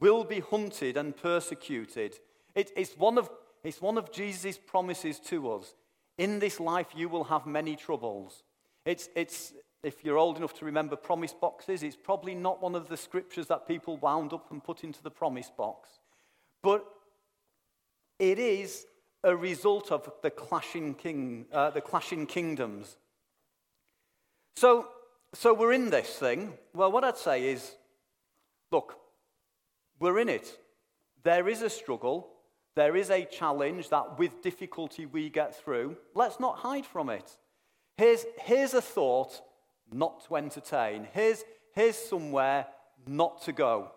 will 0.00 0.22
be 0.22 0.40
hunted 0.40 0.98
and 0.98 1.16
persecuted. 1.16 2.18
It, 2.54 2.72
it's, 2.76 2.94
one 2.98 3.16
of, 3.16 3.30
it's 3.64 3.80
one 3.80 3.96
of 3.96 4.12
Jesus' 4.12 4.58
promises 4.58 5.18
to 5.20 5.50
us. 5.52 5.74
In 6.18 6.40
this 6.40 6.60
life, 6.60 6.88
you 6.94 7.08
will 7.08 7.24
have 7.24 7.46
many 7.46 7.74
troubles. 7.76 8.42
It's, 8.90 9.08
it's, 9.14 9.52
if 9.84 10.04
you're 10.04 10.18
old 10.18 10.36
enough 10.36 10.52
to 10.54 10.64
remember 10.64 10.96
promise 10.96 11.32
boxes, 11.32 11.84
it's 11.84 11.94
probably 11.94 12.34
not 12.34 12.60
one 12.60 12.74
of 12.74 12.88
the 12.88 12.96
scriptures 12.96 13.46
that 13.46 13.68
people 13.68 13.96
wound 13.98 14.32
up 14.32 14.50
and 14.50 14.64
put 14.64 14.82
into 14.82 15.00
the 15.00 15.12
promise 15.12 15.48
box. 15.56 16.00
But 16.60 16.84
it 18.18 18.40
is 18.40 18.86
a 19.22 19.36
result 19.36 19.92
of 19.92 20.10
the 20.22 20.30
clashing, 20.30 20.94
king, 20.94 21.46
uh, 21.52 21.70
the 21.70 21.80
clashing 21.80 22.26
kingdoms. 22.26 22.96
So, 24.56 24.88
so 25.34 25.54
we're 25.54 25.72
in 25.72 25.90
this 25.90 26.08
thing. 26.08 26.54
Well, 26.74 26.90
what 26.90 27.04
I'd 27.04 27.16
say 27.16 27.48
is 27.48 27.76
look, 28.72 28.96
we're 30.00 30.18
in 30.18 30.28
it. 30.28 30.58
There 31.22 31.48
is 31.48 31.62
a 31.62 31.70
struggle, 31.70 32.28
there 32.74 32.96
is 32.96 33.08
a 33.10 33.24
challenge 33.24 33.88
that 33.90 34.18
with 34.18 34.42
difficulty 34.42 35.06
we 35.06 35.30
get 35.30 35.54
through. 35.54 35.96
Let's 36.12 36.40
not 36.40 36.56
hide 36.56 36.86
from 36.86 37.08
it. 37.08 37.36
Here's, 38.00 38.24
here's 38.38 38.72
a 38.72 38.80
thought 38.80 39.42
not 39.92 40.26
to 40.26 40.36
entertain, 40.36 41.06
here's, 41.12 41.44
here's 41.74 41.96
somewhere 41.96 42.66
not 43.06 43.42
to 43.42 43.52
go. 43.52 43.90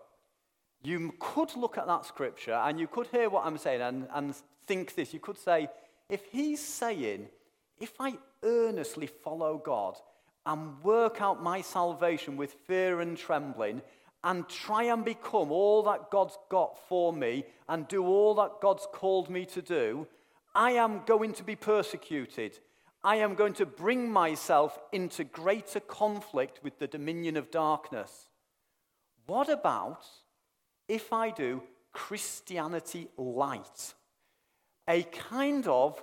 You 0.84 1.14
could 1.18 1.56
look 1.56 1.78
at 1.78 1.88
that 1.88 2.06
scripture 2.06 2.52
and 2.66 2.78
you 2.78 2.88
could 2.88 3.08
hear 3.08 3.30
what 3.30 3.46
I'm 3.46 3.58
saying 3.58 3.80
and, 3.80 4.08
and 4.14 4.36
think 4.68 4.96
this. 4.96 5.14
You 5.14 5.22
could 5.22 5.38
say, 5.38 5.70
if 6.10 6.26
he's 6.34 6.62
saying, 6.62 7.30
if 7.80 7.94
I 7.98 8.18
earnestly 8.44 9.08
follow 9.08 9.58
God, 9.58 9.96
and 10.46 10.84
work 10.84 11.22
out 11.22 11.42
my 11.42 11.62
salvation 11.62 12.36
with 12.36 12.58
fear 12.68 13.00
and 13.00 13.18
trembling 13.18 13.82
and 14.26 14.50
try 14.50 14.84
and 14.84 15.06
become 15.06 15.50
all 15.50 15.82
that 15.84 16.12
God's 16.12 16.38
got 16.50 16.78
for 16.90 17.14
me 17.14 17.46
and 17.70 17.88
do 17.88 18.06
all 18.06 18.36
that 18.36 18.60
God's 18.62 18.86
called 18.92 19.30
me 19.30 19.46
to 19.46 19.62
do, 19.62 20.06
I 20.54 20.72
am 20.72 21.04
going 21.06 21.32
to 21.36 21.44
be 21.46 21.56
persecuted. 21.56 22.60
I 23.04 23.18
am 23.18 23.36
going 23.36 23.54
to 23.54 23.66
bring 23.66 24.12
myself 24.12 24.80
into 24.94 25.26
greater 25.26 25.82
conflict 25.82 26.62
with 26.64 26.80
the 26.80 26.88
dominion 26.88 27.36
of 27.38 27.52
darkness. 27.52 28.30
what 29.26 29.50
about 29.50 30.06
if 30.88 31.14
I 31.14 31.30
do 31.30 31.64
Christianity 31.92 33.08
light? 33.18 33.94
A 34.88 35.04
kind 35.04 35.68
of 35.68 36.02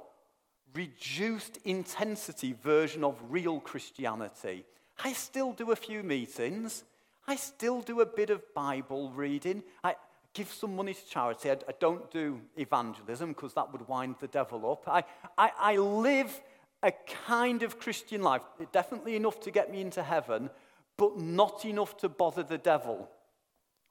reduced 0.75 1.59
intensity 1.65 2.53
version 2.53 3.05
of 3.05 3.19
real 3.29 3.61
Christianity. 3.61 4.65
I 5.03 5.13
still 5.13 5.53
do 5.53 5.73
a 5.73 5.77
few 5.77 6.03
meetings. 6.03 6.85
I 7.27 7.37
still 7.37 7.81
do 7.81 8.01
a 8.01 8.07
bit 8.07 8.31
of 8.31 8.43
Bible 8.55 9.11
reading. 9.11 9.63
I 9.83 9.97
give 10.33 10.51
some 10.51 10.77
money 10.77 10.95
to 10.95 11.07
charity. 11.07 11.51
I, 11.51 11.55
I 11.55 11.75
don't 11.79 12.11
do 12.11 12.41
evangelism 12.57 13.31
because 13.31 13.55
that 13.55 13.73
would 13.73 13.89
wind 13.89 14.17
the 14.21 14.29
devil 14.29 14.71
up. 14.71 14.89
I, 14.89 15.05
I, 15.37 15.53
I 15.59 15.77
live 15.77 16.41
a 16.83 16.93
kind 17.27 17.63
of 17.63 17.79
Christian 17.79 18.23
life, 18.23 18.43
definitely 18.73 19.17
enough 19.17 19.41
to 19.41 19.51
get 19.51 19.71
me 19.71 19.81
into 19.81 20.03
heaven, 20.03 20.51
but 20.97 21.19
not 21.19 21.65
enough 21.65 21.97
to 21.99 22.09
bother 22.09 22.43
the 22.43 22.59
devil. 22.59 23.09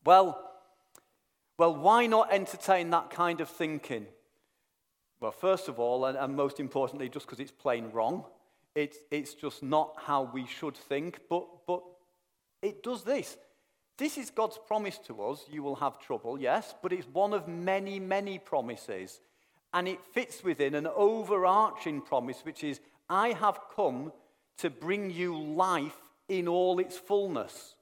Well, 0.05 0.45
well, 1.57 1.75
why 1.75 2.07
not 2.07 2.31
entertain 2.31 2.89
that 2.91 3.09
kind 3.09 3.41
of 3.41 3.49
thinking? 3.49 4.07
Well, 5.19 5.31
first 5.31 5.67
of 5.67 5.79
all, 5.79 6.05
and, 6.05 6.17
and 6.17 6.35
most 6.35 6.59
importantly, 6.59 7.09
just 7.09 7.25
because 7.25 7.39
it's 7.39 7.51
plain 7.51 7.91
wrong, 7.91 8.23
it's, 8.75 8.97
it's 9.11 9.33
just 9.33 9.61
not 9.61 9.93
how 9.97 10.29
we 10.33 10.45
should 10.45 10.77
think, 10.77 11.19
but, 11.29 11.45
but 11.67 11.83
it 12.61 12.81
does 12.81 13.03
this. 13.03 13.37
This 13.97 14.17
is 14.17 14.29
God's 14.29 14.57
promise 14.65 14.97
to 15.07 15.21
us. 15.23 15.43
You 15.51 15.61
will 15.61 15.75
have 15.75 15.99
trouble, 15.99 16.39
yes, 16.39 16.73
but 16.81 16.93
it's 16.93 17.07
one 17.07 17.33
of 17.33 17.47
many, 17.47 17.99
many 17.99 18.39
promises. 18.39 19.19
And 19.73 19.87
it 19.87 20.03
fits 20.13 20.43
within 20.43 20.75
an 20.75 20.87
overarching 20.87 22.01
promise, 22.01 22.41
which 22.43 22.63
is 22.63 22.79
I 23.09 23.29
have 23.29 23.59
come 23.75 24.11
to 24.57 24.69
bring 24.69 25.11
you 25.11 25.37
life 25.37 25.97
in 26.27 26.47
all 26.47 26.79
its 26.79 26.97
fullness. 26.97 27.75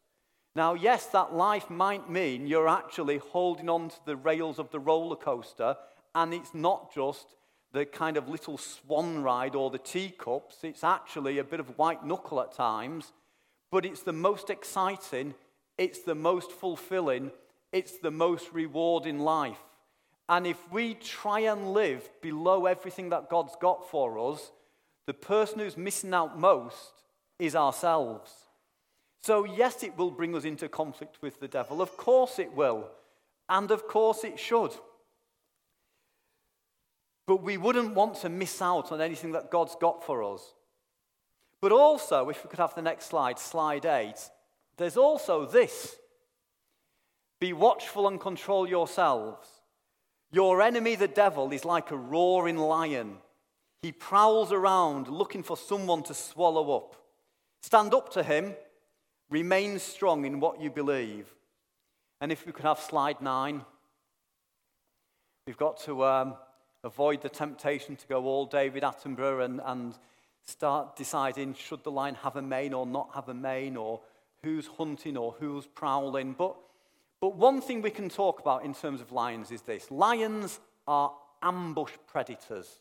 Now, 0.55 0.73
yes, 0.73 1.05
that 1.07 1.33
life 1.33 1.69
might 1.69 2.09
mean 2.09 2.47
you're 2.47 2.67
actually 2.67 3.17
holding 3.17 3.69
on 3.69 3.89
to 3.89 4.05
the 4.05 4.15
rails 4.15 4.57
of 4.57 4.71
the 4.71 4.79
roller 4.79 5.15
coaster, 5.15 5.77
and 6.15 6.33
it's 6.33 6.53
not 6.53 6.93
just 6.93 7.35
the 7.73 7.85
kind 7.85 8.17
of 8.17 8.27
little 8.27 8.57
swan 8.57 9.21
ride 9.21 9.53
or 9.53 9.69
the 9.69 9.77
teacups, 9.77 10.63
it's 10.63 10.83
actually 10.83 11.37
a 11.37 11.43
bit 11.43 11.59
of 11.59 11.77
white 11.77 12.05
knuckle 12.05 12.41
at 12.41 12.53
times, 12.53 13.11
but 13.71 13.85
it's 13.85 14.01
the 14.01 14.13
most 14.13 14.49
exciting, 14.49 15.35
it's 15.77 15.99
the 15.99 16.15
most 16.15 16.51
fulfilling, 16.51 17.31
it's 17.71 17.99
the 17.99 18.09
most 18.09 18.51
rewarding 18.53 19.19
life. 19.19 19.59
And 20.29 20.45
if 20.45 20.57
we 20.71 20.93
try 20.95 21.41
and 21.41 21.73
live 21.73 22.09
below 22.21 22.65
everything 22.65 23.09
that 23.09 23.29
God's 23.29 23.55
got 23.61 23.89
for 23.89 24.31
us, 24.31 24.51
the 25.05 25.13
person 25.13 25.59
who's 25.59 25.77
missing 25.77 26.13
out 26.13 26.37
most 26.37 26.91
is 27.39 27.55
ourselves. 27.55 28.31
So, 29.21 29.45
yes, 29.45 29.83
it 29.83 29.97
will 29.97 30.11
bring 30.11 30.35
us 30.35 30.43
into 30.43 30.67
conflict 30.67 31.21
with 31.21 31.39
the 31.39 31.47
devil. 31.47 31.81
Of 31.81 31.95
course 31.97 32.39
it 32.39 32.53
will. 32.53 32.89
And 33.49 33.71
of 33.71 33.87
course 33.87 34.23
it 34.23 34.39
should. 34.39 34.71
But 37.25 37.43
we 37.43 37.57
wouldn't 37.57 37.93
want 37.93 38.15
to 38.17 38.29
miss 38.29 38.61
out 38.61 38.91
on 38.91 39.01
anything 39.01 39.33
that 39.33 39.51
God's 39.51 39.75
got 39.79 40.05
for 40.05 40.23
us. 40.33 40.53
But 41.61 41.71
also, 41.71 42.29
if 42.29 42.43
we 42.43 42.49
could 42.49 42.59
have 42.59 42.75
the 42.75 42.81
next 42.81 43.05
slide, 43.05 43.39
slide 43.39 43.85
eight, 43.85 44.29
there's 44.77 44.97
also 44.97 45.45
this 45.45 45.95
Be 47.39 47.53
watchful 47.53 48.07
and 48.07 48.19
control 48.19 48.67
yourselves. 48.67 49.47
Your 50.31 50.61
enemy, 50.61 50.95
the 50.95 51.07
devil, 51.07 51.51
is 51.51 51.63
like 51.63 51.91
a 51.91 51.97
roaring 51.97 52.57
lion. 52.57 53.17
He 53.81 53.91
prowls 53.91 54.51
around 54.51 55.07
looking 55.07 55.43
for 55.43 55.55
someone 55.55 56.03
to 56.03 56.13
swallow 56.13 56.75
up. 56.75 56.95
Stand 57.61 57.93
up 57.93 58.09
to 58.13 58.23
him, 58.23 58.55
remain 59.29 59.79
strong 59.79 60.25
in 60.25 60.39
what 60.39 60.61
you 60.61 60.69
believe. 60.69 61.33
And 62.19 62.31
if 62.31 62.45
we 62.45 62.51
could 62.51 62.65
have 62.65 62.79
slide 62.79 63.21
nine, 63.21 63.63
we've 65.45 65.57
got 65.57 65.79
to 65.81 66.03
um, 66.03 66.35
avoid 66.83 67.21
the 67.21 67.29
temptation 67.29 67.95
to 67.95 68.07
go 68.07 68.25
all 68.25 68.45
David 68.45 68.83
Attenborough 68.83 69.45
and, 69.45 69.61
and 69.63 69.97
start 70.45 70.95
deciding 70.95 71.53
should 71.53 71.83
the 71.83 71.91
lion 71.91 72.15
have 72.15 72.35
a 72.35 72.41
mane 72.41 72.73
or 72.73 72.85
not 72.85 73.11
have 73.13 73.29
a 73.29 73.33
mane, 73.33 73.77
or 73.77 74.01
who's 74.43 74.67
hunting 74.77 75.17
or 75.17 75.35
who's 75.39 75.67
prowling. 75.67 76.33
But, 76.37 76.55
but 77.21 77.35
one 77.35 77.61
thing 77.61 77.81
we 77.81 77.89
can 77.89 78.09
talk 78.09 78.39
about 78.39 78.63
in 78.63 78.73
terms 78.73 79.01
of 79.01 79.11
lions 79.11 79.51
is 79.51 79.61
this 79.61 79.89
lions 79.89 80.59
are 80.87 81.13
ambush 81.41 81.93
predators. 82.07 82.79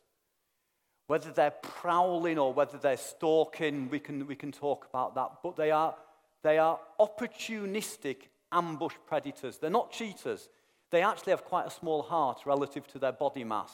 Whether 1.07 1.31
they're 1.31 1.53
prowling 1.63 2.39
or 2.39 2.53
whether 2.53 2.79
they're 2.79 2.97
stalking, 2.97 3.89
we 3.91 4.01
can, 4.01 4.27
we 4.27 4.35
can 4.35 4.51
talk 4.51 4.87
about 4.89 5.15
that. 5.15 5.31
But 5.43 5.57
they 5.57 5.71
are, 5.71 5.95
they 6.43 6.59
are 6.59 6.81
opportunistic 6.99 8.17
ambush 8.51 8.95
predators. 9.07 9.59
They're 9.59 9.71
not 9.71 9.93
cheetahs. 9.93 10.49
They 10.91 11.03
actually 11.03 11.31
have 11.31 11.45
quite 11.45 11.67
a 11.67 11.71
small 11.71 12.03
heart 12.03 12.41
relative 12.45 12.87
to 12.89 12.99
their 12.99 13.13
body 13.13 13.45
mass. 13.45 13.73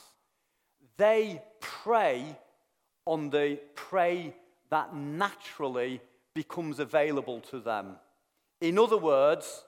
They 0.97 1.43
prey 1.61 2.37
on 3.07 3.31
the 3.31 3.59
prey 3.75 4.35
that 4.71 4.95
naturally 4.95 6.01
becomes 6.35 6.79
available 6.79 7.41
to 7.41 7.61
them. 7.61 7.97
In 8.61 8.79
other 8.79 8.97
words, 8.97 9.65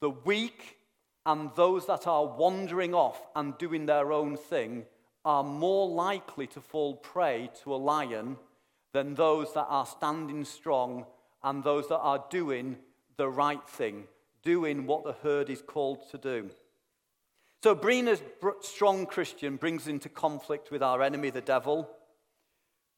the 0.00 0.10
weak 0.10 0.78
and 1.24 1.50
those 1.56 1.86
that 1.86 2.06
are 2.06 2.26
wandering 2.26 2.94
off 2.94 3.20
and 3.34 3.58
doing 3.58 3.86
their 3.86 4.12
own 4.12 4.36
thing 4.36 4.84
are 5.24 5.42
more 5.42 5.88
likely 5.88 6.46
to 6.46 6.60
fall 6.60 6.94
prey 6.94 7.50
to 7.62 7.74
a 7.74 7.76
lion 7.76 8.36
than 8.92 9.14
those 9.14 9.52
that 9.54 9.66
are 9.68 9.86
standing 9.86 10.44
strong 10.44 11.04
and 11.42 11.64
those 11.64 11.88
that 11.88 11.98
are 11.98 12.24
doing 12.30 12.76
the 13.16 13.28
right 13.28 13.68
thing, 13.68 14.04
doing 14.42 14.86
what 14.86 15.04
the 15.04 15.14
herd 15.22 15.50
is 15.50 15.62
called 15.62 16.08
to 16.10 16.18
do. 16.18 16.50
So, 17.62 17.74
being 17.74 18.06
a 18.06 18.16
strong 18.60 19.06
Christian 19.06 19.56
brings 19.56 19.88
into 19.88 20.08
conflict 20.08 20.70
with 20.70 20.82
our 20.82 21.02
enemy, 21.02 21.30
the 21.30 21.40
devil. 21.40 21.90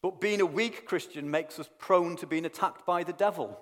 But 0.02 0.20
being 0.20 0.40
a 0.40 0.46
weak 0.46 0.87
Christian 0.87 1.30
makes 1.30 1.58
us 1.58 1.68
prone 1.78 2.16
to 2.16 2.26
being 2.26 2.44
attacked 2.44 2.84
by 2.84 3.02
the 3.02 3.12
devil. 3.12 3.58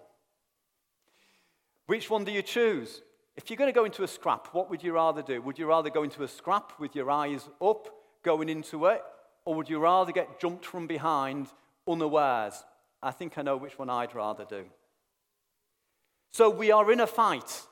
Which 1.87 2.11
one 2.11 2.25
do 2.25 2.33
you 2.33 2.43
choose? 2.43 3.03
If 3.37 3.51
you're 3.51 3.59
going 3.59 3.73
to 3.73 3.79
go 3.79 3.85
into 3.85 4.03
a 4.03 4.09
scrap, 4.09 4.49
what 4.53 4.71
would 4.71 4.83
you 4.83 4.93
rather 4.93 5.23
do? 5.23 5.43
Would 5.43 5.59
you 5.59 5.67
rather 5.67 5.91
go 5.91 6.03
into 6.03 6.23
a 6.23 6.29
scrap 6.29 6.73
with 6.81 6.97
your 6.97 7.11
eyes 7.11 7.49
up, 7.61 7.89
going 8.23 8.49
into 8.49 8.87
it, 8.87 9.03
or 9.45 9.55
would 9.55 9.69
you 9.69 9.79
rather 9.79 10.11
get 10.11 10.41
jumped 10.41 10.65
from 10.65 10.87
behind 10.87 11.49
unawares? 11.87 12.65
I 13.03 13.11
think 13.11 13.37
I 13.37 13.43
know 13.43 13.57
which 13.57 13.79
one 13.79 13.91
I'd 13.91 14.15
rather 14.15 14.45
do. 14.45 14.65
So 16.33 16.49
we 16.51 16.71
are 16.71 16.91
in 16.91 17.01
a 17.01 17.07
fight. 17.07 17.63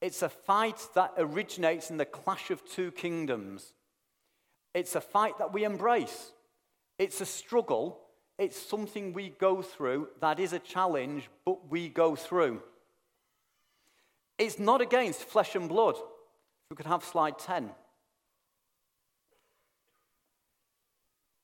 It's 0.00 0.22
a 0.22 0.28
fight 0.28 0.86
that 0.94 1.12
originates 1.16 1.90
in 1.90 1.96
the 1.96 2.04
clash 2.04 2.50
of 2.50 2.64
two 2.64 2.90
kingdoms. 2.90 3.72
It's 4.74 4.96
a 4.96 5.00
fight 5.00 5.38
that 5.38 5.52
we 5.52 5.64
embrace. 5.64 6.32
It's 6.98 7.20
a 7.20 7.26
struggle. 7.26 8.00
It's 8.38 8.60
something 8.60 9.12
we 9.12 9.30
go 9.30 9.62
through 9.62 10.08
that 10.20 10.40
is 10.40 10.52
a 10.52 10.58
challenge, 10.58 11.28
but 11.46 11.70
we 11.70 11.88
go 11.88 12.16
through. 12.16 12.62
It's 14.42 14.58
not 14.58 14.80
against 14.80 15.22
flesh 15.22 15.54
and 15.54 15.68
blood. 15.68 15.94
We 16.68 16.74
could 16.74 16.86
have 16.86 17.04
slide 17.04 17.38
10. 17.38 17.70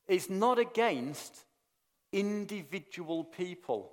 It's 0.08 0.28
not 0.28 0.58
against 0.58 1.44
individual 2.12 3.22
people. 3.22 3.92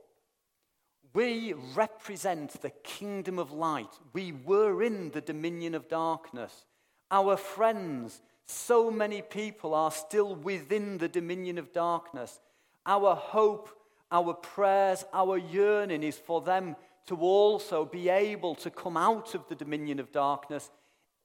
We 1.14 1.54
represent 1.76 2.60
the 2.64 2.72
kingdom 2.72 3.38
of 3.38 3.52
light. 3.52 3.94
We 4.14 4.32
were 4.32 4.82
in 4.82 5.12
the 5.12 5.22
dominion 5.22 5.76
of 5.76 5.88
darkness. 5.88 6.66
Our 7.12 7.38
friends, 7.38 8.24
so 8.48 8.90
many 8.90 9.22
people 9.22 9.76
are 9.76 9.92
still 9.92 10.34
within 10.34 10.98
the 10.98 11.10
dominion 11.10 11.60
of 11.60 11.72
darkness. 11.72 12.40
Our 12.88 13.14
hope, 13.14 13.70
our 14.12 14.34
prayers, 14.34 15.06
our 15.14 15.38
yearning 15.38 16.02
is 16.02 16.18
for 16.18 16.42
them 16.42 16.76
to 17.08 17.18
also 17.18 17.86
be 17.86 18.10
able 18.10 18.56
to 18.56 18.70
come 18.70 18.98
out 18.98 19.36
of 19.36 19.48
the 19.48 19.56
dominion 19.56 20.00
of 20.00 20.12
darkness 20.12 20.70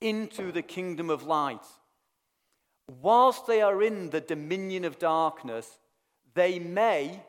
into 0.01 0.53
the 0.53 0.63
kingdom 0.63 1.11
of 1.11 1.25
light. 1.25 1.65
Whilst 3.03 3.47
they 3.47 3.63
are 3.63 3.83
in 3.83 4.11
the 4.11 4.21
dominion 4.21 4.85
of 4.85 4.99
darkness, 4.99 5.79
they 6.35 6.59
may 6.59 7.23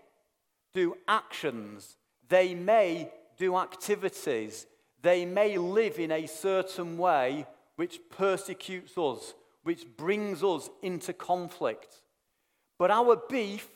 do 0.74 0.96
actions 1.08 1.98
they 2.32 2.56
may 2.56 3.12
do 3.38 3.58
activities, 3.58 4.66
they 5.02 5.26
may 5.26 5.58
live 5.58 6.00
in 6.00 6.12
a 6.12 6.26
certain 6.26 6.98
way 6.98 7.46
which 7.76 8.00
persecutes 8.10 8.98
us, 8.98 9.34
which 9.64 9.86
brings 9.98 10.42
us 10.42 10.70
into 10.82 11.12
conflict. 11.12 12.02
But 12.80 12.90
our 12.90 13.22
beef 13.30 13.68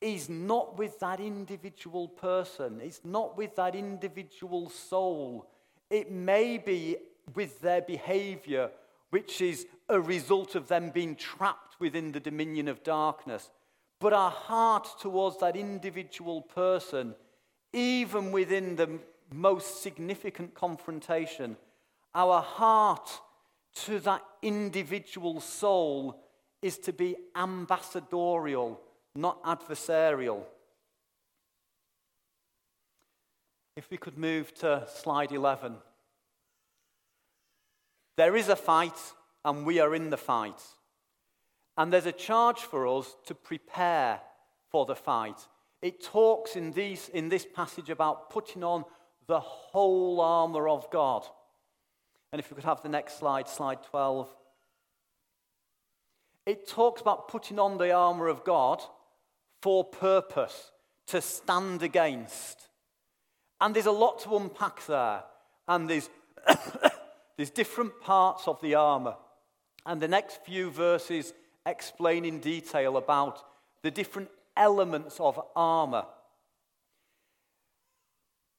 is 0.00 0.28
not 0.28 0.78
with 0.78 0.98
that 1.00 1.20
individual 1.20 2.08
person, 2.08 2.80
it's 2.82 3.00
not 3.04 3.36
with 3.36 3.56
that 3.56 3.74
individual 3.74 4.70
soul. 4.70 5.46
It 5.90 6.10
may 6.10 6.58
be 6.58 6.96
with 7.34 7.60
their 7.60 7.82
behavior, 7.82 8.70
which 9.10 9.40
is 9.40 9.66
a 9.88 10.00
result 10.00 10.54
of 10.54 10.68
them 10.68 10.90
being 10.90 11.16
trapped 11.16 11.78
within 11.80 12.12
the 12.12 12.20
dominion 12.20 12.68
of 12.68 12.82
darkness. 12.82 13.50
But 13.98 14.12
our 14.12 14.30
heart 14.30 14.88
towards 15.00 15.38
that 15.38 15.56
individual 15.56 16.42
person 16.42 17.14
even 17.72 18.32
within 18.32 18.76
the, 18.76 18.98
most 19.32 19.82
significant 19.82 20.54
confrontation. 20.54 21.56
Our 22.14 22.40
heart 22.40 23.08
to 23.84 24.00
that 24.00 24.22
individual 24.42 25.40
soul 25.40 26.24
is 26.60 26.78
to 26.78 26.92
be 26.92 27.16
ambassadorial, 27.36 28.80
not 29.20 29.42
adversarial. 29.44 30.42
If 33.76 33.90
we 33.90 33.96
could 33.96 34.18
move 34.18 34.52
to 34.56 34.86
slide 34.94 35.32
11. 35.32 35.76
There 38.16 38.36
is 38.36 38.48
a 38.48 38.56
fight, 38.56 38.98
and 39.44 39.64
we 39.64 39.78
are 39.78 39.94
in 39.94 40.10
the 40.10 40.16
fight. 40.16 40.60
And 41.76 41.92
there's 41.92 42.06
a 42.06 42.12
charge 42.12 42.60
for 42.60 42.86
us 42.86 43.14
to 43.26 43.34
prepare 43.34 44.20
for 44.70 44.84
the 44.84 44.96
fight. 44.96 45.46
It 45.80 46.02
talks 46.02 46.56
in, 46.56 46.72
these, 46.72 47.08
in 47.08 47.28
this 47.28 47.46
passage 47.46 47.88
about 47.88 48.30
putting 48.30 48.62
on 48.62 48.84
the 49.26 49.40
whole 49.40 50.20
armor 50.20 50.68
of 50.68 50.90
God. 50.90 51.24
And 52.32 52.40
if 52.40 52.50
we 52.50 52.54
could 52.56 52.64
have 52.64 52.82
the 52.82 52.88
next 52.88 53.18
slide, 53.18 53.48
slide 53.48 53.82
12. 53.84 54.28
It 56.46 56.68
talks 56.68 57.00
about 57.00 57.28
putting 57.28 57.58
on 57.58 57.78
the 57.78 57.92
armor 57.92 58.28
of 58.28 58.44
God 58.44 58.82
for 59.60 59.84
purpose, 59.84 60.70
to 61.08 61.20
stand 61.20 61.82
against. 61.82 62.68
And 63.60 63.74
there's 63.74 63.86
a 63.86 63.92
lot 63.92 64.20
to 64.20 64.36
unpack 64.36 64.84
there. 64.86 65.22
And 65.68 65.88
there's, 65.88 66.08
there's 67.36 67.50
different 67.50 68.00
parts 68.00 68.48
of 68.48 68.60
the 68.60 68.74
armor. 68.74 69.16
And 69.86 70.00
the 70.00 70.08
next 70.08 70.44
few 70.44 70.70
verses 70.70 71.32
explain 71.66 72.24
in 72.24 72.40
detail 72.40 72.96
about 72.96 73.40
the 73.82 73.90
different 73.90 74.30
elements 74.56 75.18
of 75.20 75.40
armor. 75.56 76.04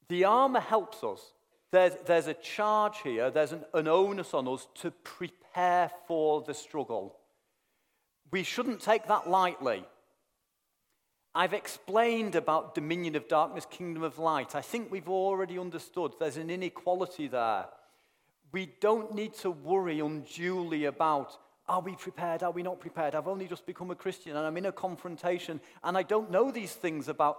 The 0.09 0.25
armor 0.25 0.59
helps 0.59 1.03
us. 1.03 1.33
There's, 1.71 1.93
there's 2.05 2.27
a 2.27 2.33
charge 2.33 2.97
here, 3.01 3.31
there's 3.31 3.53
an, 3.53 3.63
an 3.73 3.87
onus 3.87 4.33
on 4.33 4.47
us 4.49 4.67
to 4.81 4.91
prepare 4.91 5.89
for 6.05 6.41
the 6.41 6.53
struggle. 6.53 7.17
We 8.29 8.43
shouldn't 8.43 8.81
take 8.81 9.07
that 9.07 9.29
lightly. 9.29 9.85
I've 11.33 11.53
explained 11.53 12.35
about 12.35 12.75
dominion 12.75 13.15
of 13.15 13.27
darkness, 13.27 13.65
kingdom 13.69 14.03
of 14.03 14.19
light. 14.19 14.53
I 14.53 14.61
think 14.61 14.91
we've 14.91 15.07
already 15.07 15.57
understood 15.57 16.13
there's 16.19 16.37
an 16.37 16.49
inequality 16.49 17.27
there. 17.27 17.67
We 18.51 18.73
don't 18.81 19.15
need 19.15 19.33
to 19.35 19.51
worry 19.51 19.99
unduly 20.01 20.85
about 20.85 21.37
are 21.67 21.79
we 21.79 21.95
prepared? 21.95 22.43
Are 22.43 22.51
we 22.51 22.63
not 22.63 22.81
prepared? 22.81 23.15
I've 23.15 23.29
only 23.29 23.47
just 23.47 23.65
become 23.65 23.91
a 23.91 23.95
Christian 23.95 24.35
and 24.35 24.45
I'm 24.45 24.57
in 24.57 24.65
a 24.65 24.73
confrontation 24.73 25.61
and 25.83 25.97
I 25.97 26.03
don't 26.03 26.29
know 26.29 26.51
these 26.51 26.73
things 26.73 27.07
about. 27.07 27.37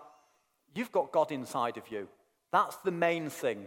You've 0.74 0.92
got 0.92 1.12
God 1.12 1.30
inside 1.30 1.76
of 1.76 1.90
you. 1.90 2.08
That's 2.50 2.76
the 2.76 2.92
main 2.92 3.28
thing. 3.28 3.66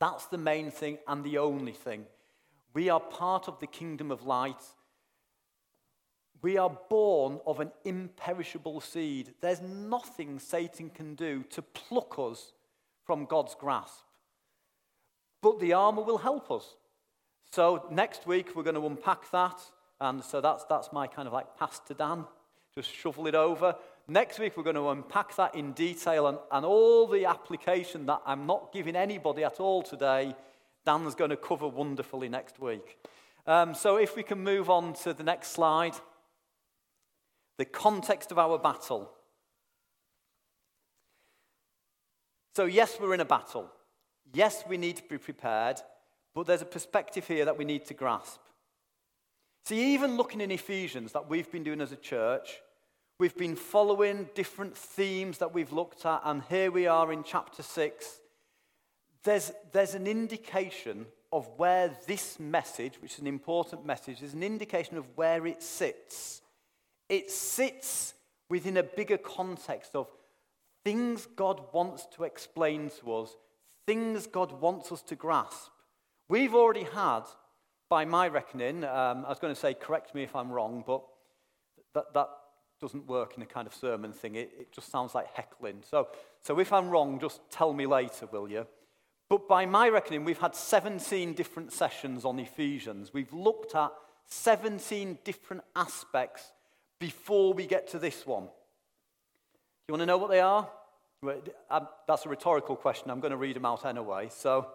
That's 0.00 0.26
the 0.26 0.38
main 0.38 0.72
thing 0.72 0.98
and 1.06 1.22
the 1.22 1.38
only 1.38 1.72
thing. 1.72 2.06
We 2.74 2.88
are 2.88 2.98
part 2.98 3.46
of 3.46 3.60
the 3.60 3.68
kingdom 3.68 4.10
of 4.10 4.26
light. 4.26 4.62
We 6.42 6.56
are 6.56 6.70
born 6.88 7.40
of 7.46 7.60
an 7.60 7.70
imperishable 7.84 8.80
seed. 8.80 9.34
There's 9.40 9.60
nothing 9.60 10.38
Satan 10.38 10.88
can 10.90 11.14
do 11.14 11.44
to 11.50 11.60
pluck 11.60 12.18
us 12.18 12.52
from 13.04 13.26
God's 13.26 13.54
grasp. 13.54 14.04
But 15.42 15.60
the 15.60 15.74
armor 15.74 16.02
will 16.02 16.18
help 16.18 16.50
us. 16.50 16.76
So 17.52 17.86
next 17.90 18.26
week 18.26 18.54
we're 18.54 18.62
going 18.62 18.76
to 18.76 18.86
unpack 18.86 19.30
that. 19.32 19.60
And 20.00 20.24
so 20.24 20.40
that's, 20.40 20.64
that's 20.64 20.92
my 20.92 21.06
kind 21.06 21.28
of 21.28 21.34
like 21.34 21.58
pass 21.58 21.78
to 21.88 21.94
Dan. 21.94 22.24
Just 22.74 22.90
shovel 22.90 23.26
it 23.26 23.34
over. 23.34 23.74
Next 24.08 24.38
week 24.38 24.56
we're 24.56 24.62
going 24.62 24.76
to 24.76 24.88
unpack 24.88 25.36
that 25.36 25.54
in 25.54 25.72
detail 25.72 26.26
and, 26.26 26.38
and 26.50 26.64
all 26.64 27.06
the 27.06 27.26
application 27.26 28.06
that 28.06 28.22
I'm 28.24 28.46
not 28.46 28.72
giving 28.72 28.96
anybody 28.96 29.44
at 29.44 29.60
all 29.60 29.82
today, 29.82 30.34
Dan's 30.86 31.14
going 31.14 31.30
to 31.30 31.36
cover 31.36 31.68
wonderfully 31.68 32.30
next 32.30 32.58
week. 32.60 32.98
Um, 33.46 33.74
so 33.74 33.96
if 33.96 34.16
we 34.16 34.22
can 34.22 34.42
move 34.42 34.70
on 34.70 34.94
to 35.02 35.12
the 35.12 35.22
next 35.22 35.48
slide. 35.48 35.94
The 37.60 37.66
context 37.66 38.32
of 38.32 38.38
our 38.38 38.58
battle. 38.58 39.10
So, 42.56 42.64
yes, 42.64 42.96
we're 42.98 43.12
in 43.12 43.20
a 43.20 43.26
battle. 43.26 43.70
Yes, 44.32 44.64
we 44.66 44.78
need 44.78 44.96
to 44.96 45.02
be 45.02 45.18
prepared. 45.18 45.76
But 46.34 46.46
there's 46.46 46.62
a 46.62 46.64
perspective 46.64 47.26
here 47.28 47.44
that 47.44 47.58
we 47.58 47.66
need 47.66 47.84
to 47.84 47.92
grasp. 47.92 48.40
See, 49.66 49.92
even 49.92 50.16
looking 50.16 50.40
in 50.40 50.50
Ephesians 50.50 51.12
that 51.12 51.28
we've 51.28 51.52
been 51.52 51.62
doing 51.62 51.82
as 51.82 51.92
a 51.92 51.96
church, 51.96 52.62
we've 53.18 53.36
been 53.36 53.56
following 53.56 54.30
different 54.34 54.74
themes 54.74 55.36
that 55.36 55.52
we've 55.52 55.70
looked 55.70 56.06
at, 56.06 56.22
and 56.24 56.42
here 56.48 56.70
we 56.70 56.86
are 56.86 57.12
in 57.12 57.22
chapter 57.24 57.62
6. 57.62 58.20
There's, 59.22 59.52
there's 59.72 59.94
an 59.94 60.06
indication 60.06 61.04
of 61.30 61.46
where 61.58 61.94
this 62.06 62.40
message, 62.40 62.94
which 63.02 63.12
is 63.12 63.18
an 63.18 63.26
important 63.26 63.84
message, 63.84 64.22
is 64.22 64.32
an 64.32 64.42
indication 64.42 64.96
of 64.96 65.04
where 65.14 65.46
it 65.46 65.62
sits. 65.62 66.40
It 67.10 67.28
sits 67.28 68.14
within 68.48 68.76
a 68.76 68.84
bigger 68.84 69.18
context 69.18 69.96
of 69.96 70.08
things 70.84 71.26
God 71.26 71.60
wants 71.72 72.06
to 72.16 72.22
explain 72.22 72.88
to 73.00 73.14
us, 73.16 73.36
things 73.84 74.28
God 74.28 74.60
wants 74.60 74.92
us 74.92 75.02
to 75.02 75.16
grasp. 75.16 75.72
We've 76.28 76.54
already 76.54 76.84
had, 76.84 77.22
by 77.88 78.04
my 78.04 78.28
reckoning, 78.28 78.84
um, 78.84 79.24
I 79.24 79.28
was 79.28 79.40
going 79.40 79.52
to 79.52 79.60
say, 79.60 79.74
correct 79.74 80.14
me 80.14 80.22
if 80.22 80.36
I'm 80.36 80.52
wrong, 80.52 80.84
but 80.86 81.02
that, 81.94 82.14
that 82.14 82.28
doesn't 82.80 83.08
work 83.08 83.36
in 83.36 83.42
a 83.42 83.46
kind 83.46 83.66
of 83.66 83.74
sermon 83.74 84.12
thing. 84.12 84.36
It, 84.36 84.52
it 84.60 84.72
just 84.72 84.88
sounds 84.88 85.12
like 85.12 85.34
heckling. 85.34 85.82
So, 85.90 86.08
so 86.42 86.60
if 86.60 86.72
I'm 86.72 86.90
wrong, 86.90 87.18
just 87.18 87.40
tell 87.50 87.72
me 87.72 87.86
later, 87.86 88.26
will 88.30 88.48
you? 88.48 88.68
But 89.28 89.48
by 89.48 89.66
my 89.66 89.88
reckoning, 89.88 90.24
we've 90.24 90.38
had 90.38 90.54
17 90.54 91.34
different 91.34 91.72
sessions 91.72 92.24
on 92.24 92.38
Ephesians. 92.38 93.12
We've 93.12 93.32
looked 93.32 93.74
at 93.74 93.90
17 94.26 95.18
different 95.24 95.64
aspects 95.74 96.52
before 97.00 97.52
we 97.52 97.66
get 97.66 97.88
to 97.88 97.98
this 97.98 98.24
one. 98.24 98.44
You 99.88 99.92
want 99.94 100.02
to 100.02 100.06
know 100.06 100.18
what 100.18 100.30
they 100.30 100.40
are? 100.40 100.68
Um, 101.70 101.88
that's 102.06 102.24
a 102.24 102.28
rhetorical 102.28 102.76
question. 102.76 103.10
I'm 103.10 103.18
going 103.20 103.32
to 103.32 103.36
read 103.36 103.56
them 103.56 103.66
out 103.66 103.84
anyway. 103.84 104.28
So 104.30 104.68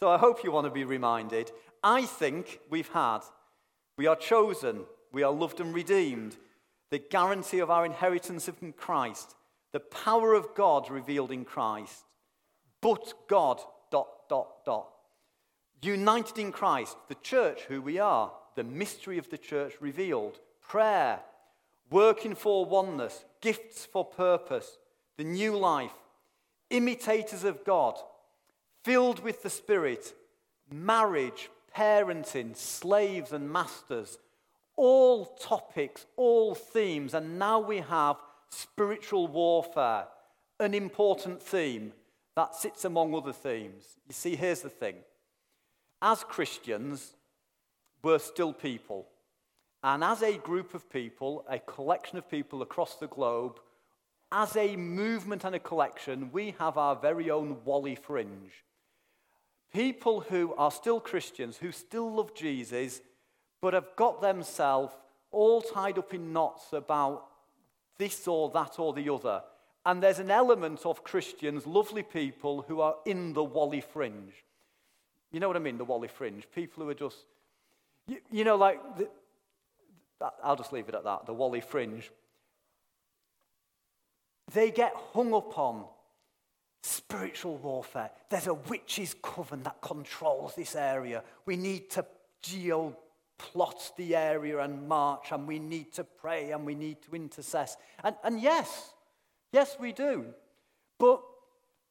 so 0.00 0.08
I 0.08 0.16
hope 0.16 0.42
you 0.42 0.50
want 0.50 0.64
to 0.64 0.70
be 0.70 0.84
reminded. 0.84 1.52
I 1.84 2.06
think 2.06 2.60
we've 2.70 2.88
had, 2.88 3.20
we 3.98 4.06
are 4.06 4.16
chosen, 4.16 4.84
we 5.12 5.22
are 5.22 5.30
loved 5.30 5.60
and 5.60 5.74
redeemed, 5.74 6.38
the 6.90 6.98
guarantee 6.98 7.58
of 7.58 7.70
our 7.70 7.84
inheritance 7.84 8.48
in 8.48 8.72
Christ, 8.72 9.34
the 9.72 9.80
power 9.80 10.32
of 10.32 10.54
God 10.54 10.90
revealed 10.90 11.30
in 11.30 11.44
Christ, 11.44 12.04
but 12.80 13.12
God, 13.28 13.60
dot, 13.90 14.08
dot, 14.30 14.64
dot. 14.64 14.88
United 15.82 16.38
in 16.38 16.50
Christ, 16.50 16.96
the 17.08 17.14
church, 17.16 17.60
who 17.68 17.82
we 17.82 17.98
are, 17.98 18.32
the 18.56 18.64
mystery 18.64 19.18
of 19.18 19.28
the 19.28 19.38
church 19.38 19.74
revealed, 19.80 20.38
prayer, 20.66 21.20
working 21.90 22.34
for 22.34 22.64
oneness, 22.64 23.24
gifts 23.40 23.86
for 23.86 24.04
purpose, 24.04 24.78
the 25.16 25.24
new 25.24 25.56
life, 25.56 25.92
imitators 26.70 27.44
of 27.44 27.64
God, 27.64 27.98
filled 28.84 29.20
with 29.20 29.42
the 29.42 29.50
Spirit, 29.50 30.14
marriage, 30.72 31.50
parenting, 31.76 32.56
slaves 32.56 33.32
and 33.32 33.50
masters, 33.50 34.18
all 34.76 35.26
topics, 35.26 36.06
all 36.16 36.54
themes, 36.54 37.14
and 37.14 37.38
now 37.38 37.60
we 37.60 37.78
have 37.78 38.16
spiritual 38.48 39.28
warfare, 39.28 40.06
an 40.58 40.74
important 40.74 41.42
theme 41.42 41.92
that 42.36 42.54
sits 42.54 42.84
among 42.84 43.14
other 43.14 43.32
themes. 43.32 43.84
You 44.06 44.14
see, 44.14 44.36
here's 44.36 44.62
the 44.62 44.70
thing 44.70 44.96
as 46.02 46.24
Christians, 46.24 47.14
we're 48.02 48.18
still 48.18 48.52
people. 48.52 49.06
And 49.82 50.04
as 50.04 50.22
a 50.22 50.36
group 50.36 50.74
of 50.74 50.90
people, 50.90 51.44
a 51.48 51.58
collection 51.58 52.18
of 52.18 52.30
people 52.30 52.62
across 52.62 52.96
the 52.96 53.06
globe, 53.06 53.58
as 54.32 54.56
a 54.56 54.76
movement 54.76 55.44
and 55.44 55.54
a 55.54 55.58
collection, 55.58 56.30
we 56.32 56.54
have 56.58 56.76
our 56.76 56.94
very 56.94 57.30
own 57.30 57.56
Wally 57.64 57.94
fringe. 57.94 58.64
People 59.72 60.20
who 60.20 60.54
are 60.54 60.70
still 60.70 61.00
Christians, 61.00 61.56
who 61.56 61.72
still 61.72 62.12
love 62.12 62.34
Jesus, 62.34 63.00
but 63.60 63.74
have 63.74 63.96
got 63.96 64.20
themselves 64.20 64.94
all 65.30 65.62
tied 65.62 65.98
up 65.98 66.12
in 66.12 66.32
knots 66.32 66.72
about 66.72 67.26
this 67.98 68.26
or 68.26 68.50
that 68.50 68.78
or 68.78 68.92
the 68.92 69.12
other. 69.12 69.42
And 69.86 70.02
there's 70.02 70.18
an 70.18 70.30
element 70.30 70.84
of 70.84 71.04
Christians, 71.04 71.66
lovely 71.66 72.02
people, 72.02 72.64
who 72.68 72.80
are 72.80 72.96
in 73.06 73.32
the 73.32 73.44
Wally 73.44 73.80
fringe. 73.80 74.44
You 75.32 75.40
know 75.40 75.48
what 75.48 75.56
I 75.56 75.60
mean, 75.60 75.78
the 75.78 75.84
Wally 75.84 76.08
fringe? 76.08 76.46
People 76.54 76.84
who 76.84 76.90
are 76.90 76.94
just, 76.94 77.24
you, 78.06 78.18
you 78.30 78.44
know, 78.44 78.56
like, 78.56 78.98
the, 78.98 79.08
I'll 80.42 80.56
just 80.56 80.72
leave 80.72 80.88
it 80.88 80.94
at 80.94 81.04
that, 81.04 81.26
the 81.26 81.34
Wally 81.34 81.60
fringe. 81.60 82.10
They 84.52 84.70
get 84.70 84.92
hung 85.12 85.32
up 85.32 85.58
on 85.58 85.84
Spiritual 86.82 87.58
warfare. 87.58 88.10
There's 88.30 88.46
a 88.46 88.54
witch's 88.54 89.14
coven 89.20 89.62
that 89.64 89.82
controls 89.82 90.54
this 90.54 90.74
area. 90.74 91.22
We 91.44 91.56
need 91.56 91.90
to 91.90 92.06
geo 92.40 92.96
plot 93.36 93.92
the 93.98 94.16
area 94.16 94.60
and 94.60 94.88
march, 94.88 95.30
and 95.30 95.46
we 95.46 95.58
need 95.58 95.92
to 95.94 96.04
pray 96.04 96.52
and 96.52 96.64
we 96.64 96.74
need 96.74 97.02
to 97.02 97.10
intercess. 97.10 97.76
And, 98.02 98.16
and 98.24 98.40
yes, 98.40 98.94
yes, 99.52 99.76
we 99.78 99.92
do. 99.92 100.26
But 100.98 101.22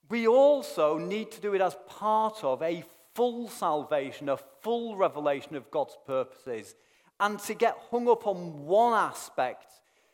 we 0.10 0.28
also 0.28 0.98
need 0.98 1.32
to 1.32 1.42
do 1.42 1.54
it 1.54 1.62
as 1.62 1.76
part 1.88 2.44
of 2.44 2.64
a 2.64 2.84
full 3.14 3.48
salvation, 3.48 4.28
a 4.28 4.38
full 4.38 4.96
revelation 4.96 5.56
of 5.56 5.70
God's 5.70 5.98
purposes. 6.08 6.74
And 7.20 7.40
to 7.40 7.54
get 7.54 7.78
hung 7.92 8.08
up 8.08 8.28
on 8.28 8.66
one 8.66 8.94
aspect, 8.94 9.72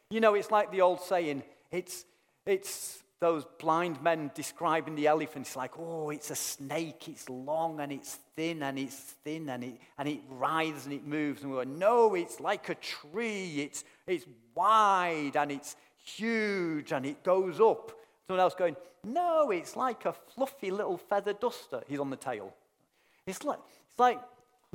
you 0.10 0.20
know, 0.20 0.34
it's 0.34 0.52
like 0.52 0.72
the 0.72 0.82
old 0.82 1.02
saying, 1.02 1.44
it's, 1.72 2.06
it's 2.46 3.04
those 3.20 3.46
blind 3.60 4.02
men 4.02 4.32
describing 4.34 4.96
the 4.96 5.08
elephant. 5.08 5.48
It's 5.48 5.56
like, 5.56 5.78
oh, 5.80 6.10
it's 6.10 6.32
a 6.32 6.36
snake, 6.36 7.08
it's 7.08 7.30
long 7.30 7.80
and 7.80 7.91
it's 7.91 8.20
thin 8.36 8.63
and 8.63 8.78
it's 8.78 8.96
thin 8.96 9.50
and 9.50 9.63
it, 9.63 9.78
and 9.98 10.08
it 10.08 10.20
writhes 10.30 10.86
and 10.86 10.94
it 10.94 11.06
moves. 11.06 11.41
And 11.41 11.52
we 11.52 11.58
go, 11.58 11.63
no, 11.63 12.15
it's 12.15 12.39
like 12.39 12.70
a 12.70 12.76
tree, 12.76 13.62
it's, 13.62 13.84
it's 14.08 14.26
wide 14.54 15.36
and 15.36 15.52
it's 15.52 15.76
huge 16.04 16.91
and 16.91 17.06
it 17.06 17.24
goes 17.24 17.60
up. 17.60 17.91
Someone 18.28 18.41
else 18.41 18.56
going, 18.56 18.76
no, 19.04 19.52
it's 19.52 19.76
like 19.76 20.06
a 20.06 20.13
fluffy 20.13 20.72
little 20.72 20.98
feather 20.98 21.34
duster. 21.34 21.82
He's 21.88 22.00
on 22.00 22.10
the 22.10 22.18
tail. 22.18 22.54
It's 23.28 23.44
like, 23.44 23.60
it's 23.91 24.00
like 24.00 24.20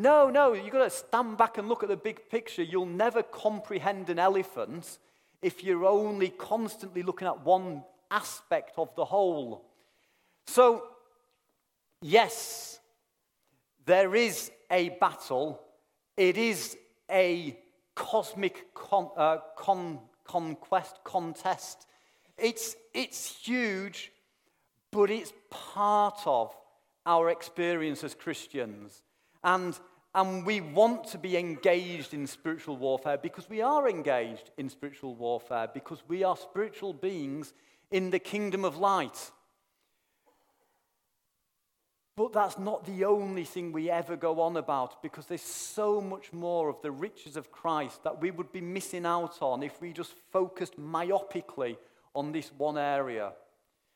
no, 0.00 0.30
no, 0.30 0.54
you've 0.54 0.72
got 0.72 0.84
to 0.84 0.90
stand 0.90 1.36
back 1.36 1.58
and 1.58 1.68
look 1.68 1.82
at 1.82 1.90
the 1.90 1.96
big 1.96 2.30
picture. 2.30 2.62
You'll 2.62 2.86
never 2.86 3.22
comprehend 3.22 4.08
an 4.08 4.18
elephant 4.18 4.98
if 5.42 5.62
you're 5.62 5.84
only 5.84 6.30
constantly 6.30 7.02
looking 7.02 7.28
at 7.28 7.44
one 7.44 7.84
aspect 8.10 8.78
of 8.78 8.94
the 8.94 9.04
whole. 9.04 9.66
So, 10.46 10.84
yes, 12.00 12.80
there 13.84 14.14
is 14.14 14.50
a 14.70 14.88
battle. 15.00 15.60
It 16.16 16.38
is 16.38 16.78
a 17.10 17.58
cosmic 17.94 18.72
con, 18.72 19.10
uh, 19.18 19.38
con, 19.54 19.98
conquest 20.24 20.96
contest. 21.04 21.86
It's, 22.38 22.74
it's 22.94 23.44
huge, 23.44 24.12
but 24.90 25.10
it's 25.10 25.34
part 25.50 26.20
of 26.24 26.56
our 27.04 27.28
experience 27.28 28.02
as 28.02 28.14
Christians. 28.14 29.02
And, 29.42 29.78
and 30.14 30.44
we 30.44 30.60
want 30.60 31.04
to 31.08 31.18
be 31.18 31.36
engaged 31.36 32.14
in 32.14 32.26
spiritual 32.26 32.76
warfare 32.76 33.18
because 33.18 33.48
we 33.48 33.62
are 33.62 33.88
engaged 33.88 34.50
in 34.56 34.68
spiritual 34.68 35.14
warfare, 35.14 35.68
because 35.72 36.02
we 36.08 36.24
are 36.24 36.36
spiritual 36.36 36.92
beings 36.92 37.52
in 37.90 38.10
the 38.10 38.18
kingdom 38.18 38.64
of 38.64 38.76
light. 38.76 39.30
But 42.16 42.34
that's 42.34 42.58
not 42.58 42.84
the 42.84 43.06
only 43.06 43.44
thing 43.44 43.72
we 43.72 43.88
ever 43.88 44.14
go 44.14 44.40
on 44.42 44.58
about 44.58 45.02
because 45.02 45.24
there's 45.24 45.40
so 45.40 46.02
much 46.02 46.34
more 46.34 46.68
of 46.68 46.82
the 46.82 46.90
riches 46.90 47.36
of 47.36 47.50
Christ 47.50 48.04
that 48.04 48.20
we 48.20 48.30
would 48.30 48.52
be 48.52 48.60
missing 48.60 49.06
out 49.06 49.40
on 49.40 49.62
if 49.62 49.80
we 49.80 49.92
just 49.92 50.12
focused 50.30 50.78
myopically 50.78 51.78
on 52.14 52.32
this 52.32 52.50
one 52.58 52.76
area. 52.76 53.32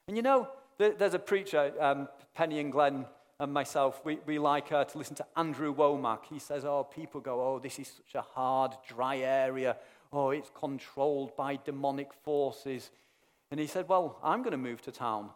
And 0.09 0.17
you 0.17 0.23
know, 0.23 0.49
there's 0.79 1.13
a 1.13 1.19
preacher, 1.19 1.73
um, 1.79 2.09
Penny 2.35 2.61
and 2.61 2.73
Glenn 2.73 3.05
and 3.45 3.53
myself, 3.53 4.01
we, 4.05 4.19
we 4.27 4.39
like 4.39 4.73
uh, 4.73 4.85
to 4.85 4.99
listen 4.99 5.15
to 5.17 5.27
Andrew 5.37 5.75
Wommack. 5.75 6.21
He 6.29 6.39
says, 6.39 6.65
Oh, 6.65 6.83
people 6.83 7.21
go, 7.21 7.41
Oh, 7.41 7.59
this 7.59 7.79
is 7.79 7.89
such 7.89 8.15
a 8.17 8.23
hard, 8.23 8.73
dry 8.89 9.19
area. 9.19 9.77
Oh, 10.13 10.31
it's 10.31 10.51
controlled 10.55 11.37
by 11.37 11.57
demonic 11.65 12.13
forces. 12.13 12.91
And 13.51 13.61
he 13.61 13.67
said, 13.67 13.89
Well, 13.89 14.19
I'm 14.23 14.41
going 14.43 14.53
to 14.53 14.57
move 14.57 14.83
to 14.83 14.93
town. 14.93 15.31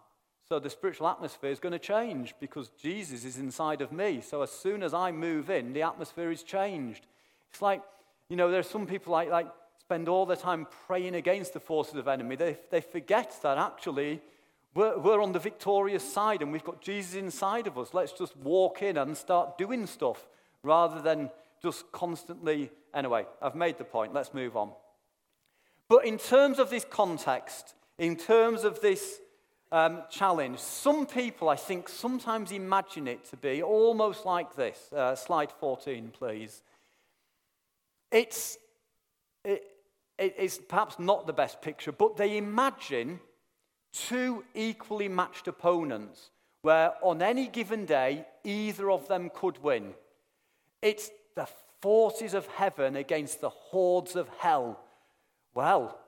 So 0.48 0.58
the 0.58 0.70
spiritual 0.70 1.08
atmosphere 1.08 1.50
is 1.50 1.60
going 1.60 1.72
to 1.72 1.78
change 1.78 2.34
because 2.40 2.70
Jesus 2.80 3.24
is 3.24 3.36
inside 3.36 3.82
of 3.82 3.92
me. 3.92 4.22
So 4.22 4.40
as 4.40 4.50
soon 4.50 4.82
as 4.82 4.94
I 4.94 5.12
move 5.12 5.50
in, 5.50 5.74
the 5.74 5.82
atmosphere 5.82 6.30
is 6.30 6.42
changed. 6.42 7.06
It's 7.50 7.60
like, 7.60 7.82
you 8.30 8.36
know, 8.36 8.50
there 8.50 8.60
are 8.60 8.64
some 8.64 8.86
people 8.86 9.12
like, 9.12 9.28
like 9.30 9.48
spend 9.78 10.08
all 10.08 10.24
their 10.24 10.36
time 10.36 10.66
praying 10.86 11.14
against 11.14 11.52
the 11.52 11.60
forces 11.60 11.96
of 11.96 12.08
enemy. 12.08 12.36
They, 12.36 12.56
they 12.70 12.80
forget 12.80 13.38
that 13.42 13.58
actually 13.58 14.22
we're, 14.74 14.98
we're 14.98 15.22
on 15.22 15.33
the 15.33 15.38
victorious 15.38 16.04
side 16.04 16.42
and 16.42 16.52
we've 16.52 16.64
got 16.64 16.81
Jesus 16.81 17.14
inside 17.14 17.66
of 17.66 17.78
us. 17.78 17.94
Let's 17.94 18.12
just 18.12 18.37
walk 18.37 18.83
in 18.83 18.96
and 18.96 19.16
start 19.16 19.59
doing 19.59 19.87
stuff 19.87 20.28
rather 20.62 21.00
than 21.00 21.31
just 21.62 21.90
constantly. 21.92 22.70
Anyway, 22.94 23.26
I've 23.42 23.54
made 23.54 23.78
the 23.78 23.85
point. 23.85 24.14
Let's 24.14 24.35
move 24.35 24.57
on. 24.57 24.72
But 25.88 26.04
in 26.04 26.18
terms 26.18 26.59
of 26.59 26.70
this 26.70 26.85
context, 26.88 27.74
in 27.98 28.16
terms 28.16 28.64
of 28.64 28.81
this 28.81 29.20
um, 29.72 30.02
challenge, 30.11 30.59
some 30.59 31.07
people, 31.07 31.48
I 31.48 31.57
think, 31.57 31.88
sometimes 31.88 32.52
imagine 32.52 33.09
it 33.09 33.24
to 33.31 33.37
be 33.37 33.62
almost 33.62 34.26
like 34.26 34.54
this. 34.54 34.92
Uh, 34.92 35.14
slide 35.14 35.50
14, 35.50 36.12
please. 36.12 36.62
It's, 38.11 38.59
it, 39.44 39.62
it's 40.18 40.59
perhaps 40.59 40.98
not 40.98 41.26
the 41.26 41.33
best 41.33 41.62
picture, 41.62 41.92
but 41.92 42.16
they 42.16 42.37
imagine 42.37 43.20
two 43.92 44.44
equally 44.55 45.09
matched 45.09 45.48
opponents 45.48 46.31
where 46.62 46.92
on 47.03 47.22
any 47.22 47.46
given 47.46 47.85
day, 47.85 48.27
either 48.44 48.90
of 48.90 49.09
them 49.09 49.31
could 49.33 49.62
win. 49.62 49.94
It's 50.83 51.11
the 51.35 51.48
forces 51.81 52.35
of 52.35 52.46
heaven 52.46 52.96
against 52.96 53.40
the 53.40 53.48
hordes 53.48 54.16
of 54.16 54.29
hell. 54.38 54.81
Well, 55.55 55.98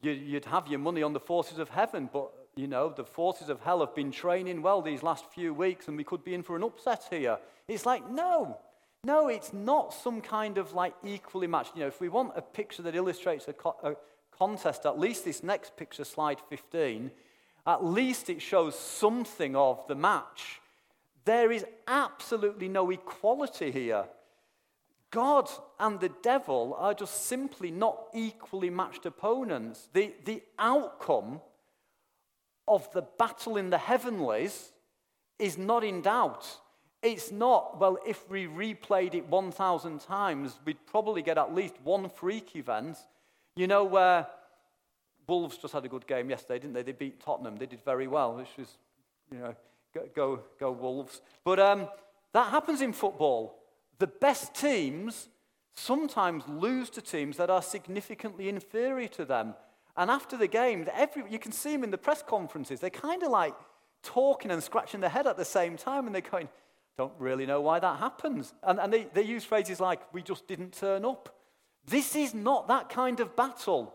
you'd 0.00 0.46
have 0.46 0.68
your 0.68 0.78
money 0.78 1.02
on 1.02 1.12
the 1.12 1.20
forces 1.20 1.58
of 1.58 1.68
heaven, 1.68 2.08
but 2.12 2.30
you 2.56 2.66
know, 2.66 2.88
the 2.88 3.04
forces 3.04 3.48
of 3.48 3.60
hell 3.60 3.80
have 3.80 3.94
been 3.94 4.10
training 4.10 4.62
well 4.62 4.82
these 4.82 5.02
last 5.02 5.24
few 5.32 5.54
weeks, 5.54 5.88
and 5.88 5.96
we 5.96 6.04
could 6.04 6.24
be 6.24 6.34
in 6.34 6.42
for 6.42 6.56
an 6.56 6.64
upset 6.64 7.04
here. 7.10 7.38
It's 7.68 7.86
like, 7.86 8.10
no, 8.10 8.58
no, 9.04 9.28
it's 9.28 9.52
not 9.52 9.94
some 9.94 10.20
kind 10.20 10.58
of 10.58 10.72
like 10.72 10.94
equally 11.04 11.46
matched. 11.46 11.76
You 11.76 11.82
know, 11.82 11.86
if 11.86 12.00
we 12.00 12.08
want 12.08 12.32
a 12.34 12.42
picture 12.42 12.82
that 12.82 12.96
illustrates 12.96 13.46
a, 13.46 13.52
co- 13.52 13.76
a 13.84 13.94
contest, 14.36 14.86
at 14.86 14.98
least 14.98 15.24
this 15.24 15.42
next 15.44 15.76
picture, 15.76 16.04
slide 16.04 16.40
15, 16.48 17.12
at 17.68 17.84
least 17.84 18.30
it 18.30 18.40
shows 18.40 18.76
something 18.76 19.54
of 19.54 19.86
the 19.88 19.94
match. 19.94 20.62
There 21.26 21.52
is 21.52 21.66
absolutely 21.86 22.66
no 22.66 22.90
equality 22.90 23.70
here. 23.70 24.06
God 25.10 25.50
and 25.78 26.00
the 26.00 26.10
devil 26.22 26.74
are 26.78 26.94
just 26.94 27.26
simply 27.26 27.70
not 27.70 28.06
equally 28.14 28.70
matched 28.70 29.04
opponents. 29.04 29.90
The, 29.92 30.14
the 30.24 30.42
outcome 30.58 31.42
of 32.66 32.90
the 32.92 33.02
battle 33.02 33.58
in 33.58 33.68
the 33.68 33.78
heavenlies 33.78 34.72
is 35.38 35.58
not 35.58 35.84
in 35.84 36.00
doubt. 36.00 36.46
It's 37.02 37.30
not, 37.30 37.78
well, 37.78 37.98
if 38.06 38.28
we 38.30 38.46
replayed 38.46 39.14
it 39.14 39.28
1,000 39.28 40.00
times, 40.00 40.58
we'd 40.64 40.86
probably 40.86 41.20
get 41.20 41.36
at 41.36 41.54
least 41.54 41.74
one 41.84 42.08
freak 42.08 42.56
event, 42.56 42.96
you 43.56 43.66
know, 43.66 43.84
where 43.84 44.26
Wolves 45.28 45.58
just 45.58 45.74
had 45.74 45.84
a 45.84 45.88
good 45.88 46.06
game 46.06 46.30
yesterday, 46.30 46.58
didn't 46.58 46.74
they? 46.74 46.82
They 46.82 46.92
beat 46.92 47.20
Tottenham. 47.20 47.56
They 47.56 47.66
did 47.66 47.84
very 47.84 48.06
well, 48.06 48.34
which 48.34 48.48
was, 48.58 48.78
you 49.30 49.38
know, 49.38 49.54
go, 49.94 50.08
go, 50.14 50.40
go 50.58 50.72
Wolves. 50.72 51.20
But 51.44 51.60
um, 51.60 51.88
that 52.32 52.50
happens 52.50 52.80
in 52.80 52.92
football. 52.92 53.58
The 53.98 54.06
best 54.06 54.54
teams 54.54 55.28
sometimes 55.74 56.44
lose 56.48 56.90
to 56.90 57.02
teams 57.02 57.36
that 57.36 57.50
are 57.50 57.62
significantly 57.62 58.48
inferior 58.48 59.08
to 59.08 59.24
them. 59.24 59.54
And 59.96 60.10
after 60.10 60.36
the 60.36 60.48
game, 60.48 60.88
every, 60.94 61.24
you 61.30 61.38
can 61.38 61.52
see 61.52 61.72
them 61.72 61.84
in 61.84 61.90
the 61.90 61.98
press 61.98 62.22
conferences. 62.22 62.80
They're 62.80 62.90
kind 62.90 63.22
of 63.22 63.30
like 63.30 63.54
talking 64.02 64.50
and 64.50 64.62
scratching 64.62 65.00
their 65.00 65.10
head 65.10 65.26
at 65.26 65.36
the 65.36 65.44
same 65.44 65.76
time, 65.76 66.06
and 66.06 66.14
they're 66.14 66.22
going, 66.22 66.48
don't 66.96 67.12
really 67.18 67.46
know 67.46 67.60
why 67.60 67.80
that 67.80 67.98
happens. 67.98 68.54
And, 68.62 68.80
and 68.80 68.92
they, 68.92 69.08
they 69.12 69.22
use 69.22 69.44
phrases 69.44 69.78
like, 69.78 70.00
we 70.12 70.22
just 70.22 70.48
didn't 70.48 70.72
turn 70.72 71.04
up. 71.04 71.34
This 71.86 72.16
is 72.16 72.34
not 72.34 72.68
that 72.68 72.88
kind 72.88 73.20
of 73.20 73.36
battle. 73.36 73.94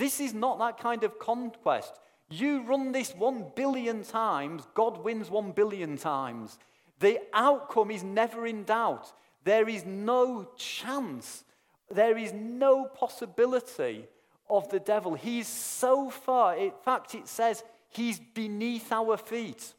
This 0.00 0.18
is 0.18 0.32
not 0.32 0.58
that 0.60 0.78
kind 0.78 1.04
of 1.04 1.18
conquest. 1.18 2.00
You 2.30 2.62
run 2.62 2.90
this 2.90 3.14
one 3.14 3.52
billion 3.54 4.02
times, 4.02 4.66
God 4.72 5.04
wins 5.04 5.28
one 5.28 5.52
billion 5.52 5.98
times. 5.98 6.58
The 7.00 7.20
outcome 7.34 7.90
is 7.90 8.02
never 8.02 8.46
in 8.46 8.64
doubt. 8.64 9.12
There 9.44 9.68
is 9.68 9.84
no 9.84 10.48
chance, 10.56 11.44
there 11.90 12.16
is 12.16 12.32
no 12.32 12.86
possibility 12.86 14.06
of 14.48 14.70
the 14.70 14.80
devil. 14.80 15.12
He's 15.12 15.46
so 15.46 16.08
far, 16.08 16.56
in 16.56 16.72
fact, 16.82 17.14
it 17.14 17.28
says 17.28 17.62
he's 17.90 18.18
beneath 18.18 18.90
our 18.90 19.18
feet. 19.18 19.74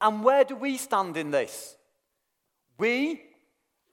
And 0.00 0.24
where 0.24 0.44
do 0.44 0.56
we 0.56 0.78
stand 0.78 1.18
in 1.18 1.30
this? 1.30 1.76
We 2.78 3.20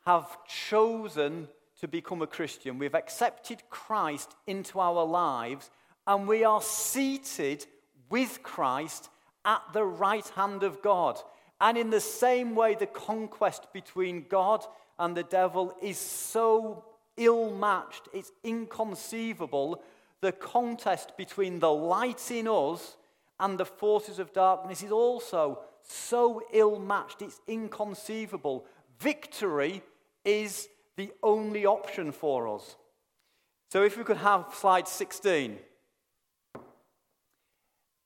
have 0.06 0.38
chosen 0.48 1.50
to 1.82 1.88
become 1.88 2.22
a 2.22 2.28
Christian. 2.28 2.78
We've 2.78 2.96
accepted 2.96 3.64
Christ 3.70 4.36
into 4.48 4.80
our 4.80 5.06
lives, 5.06 5.70
and 6.06 6.28
we 6.28 6.44
are 6.44 6.62
seated 6.62 7.66
with 8.10 8.44
Christ 8.44 9.10
at 9.46 9.62
the 9.74 9.86
right 9.86 10.28
hand 10.30 10.64
of 10.64 10.82
God. 10.82 11.20
And 11.62 11.78
in 11.78 11.90
the 11.90 12.02
same 12.02 12.56
way, 12.56 12.76
the 12.76 12.86
conquest 12.86 13.68
between 13.74 14.26
God 14.30 14.64
and 14.98 15.16
the 15.16 15.24
devil 15.24 15.76
is 15.82 15.98
so 15.98 16.86
ill 17.18 17.52
matched, 17.52 18.08
it's 18.14 18.32
inconceivable. 18.44 19.82
The 20.22 20.32
contest 20.32 21.16
between 21.18 21.60
the 21.60 21.72
light 21.72 22.30
in 22.32 22.48
us 22.48 22.98
and 23.40 23.58
the 23.58 23.66
forces 23.66 24.20
of 24.20 24.34
darkness 24.34 24.84
is 24.84 24.92
also 24.92 25.60
so 25.84 26.44
ill 26.52 26.80
matched, 26.80 27.22
it's 27.22 27.40
inconceivable. 27.48 28.66
Victory 29.00 29.82
is 30.26 30.68
the 31.00 31.14
only 31.24 31.66
option 31.66 32.12
for 32.12 32.54
us. 32.54 32.76
So, 33.72 33.84
if 33.84 33.98
we 33.98 34.04
could 34.04 34.18
have 34.18 34.54
slide 34.54 34.86
16. 34.86 35.58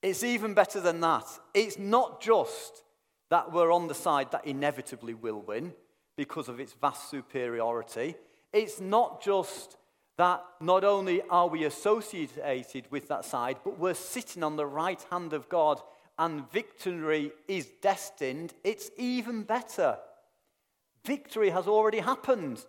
It's 0.04 0.24
even 0.24 0.54
better 0.54 0.80
than 0.80 1.00
that. 1.02 1.26
It's 1.56 1.80
not 1.80 2.22
just 2.22 2.84
that 3.32 3.52
we're 3.52 3.72
on 3.72 3.88
the 3.88 3.96
side 3.96 4.30
that 4.32 4.46
inevitably 4.46 5.16
will 5.16 5.42
win 5.42 5.74
because 6.18 6.50
of 6.50 6.60
its 6.60 6.74
vast 6.74 7.10
superiority. 7.10 8.14
It's 8.52 8.80
not 8.80 9.24
just 9.24 9.78
that 10.18 10.44
not 10.62 10.84
only 10.84 11.24
are 11.32 11.48
we 11.48 11.64
associated 11.64 12.92
with 12.92 13.08
that 13.08 13.26
side, 13.26 13.58
but 13.64 13.80
we're 13.80 13.96
sitting 13.96 14.44
on 14.44 14.56
the 14.56 14.68
right 14.68 15.04
hand 15.10 15.34
of 15.34 15.50
God 15.50 15.82
and 16.20 16.52
victory 16.52 17.32
is 17.48 17.72
destined. 17.82 18.54
It's 18.64 18.92
even 18.98 19.42
better. 19.42 19.98
Victory 21.06 21.50
has 21.50 21.68
already 21.68 22.00
happened, 22.00 22.64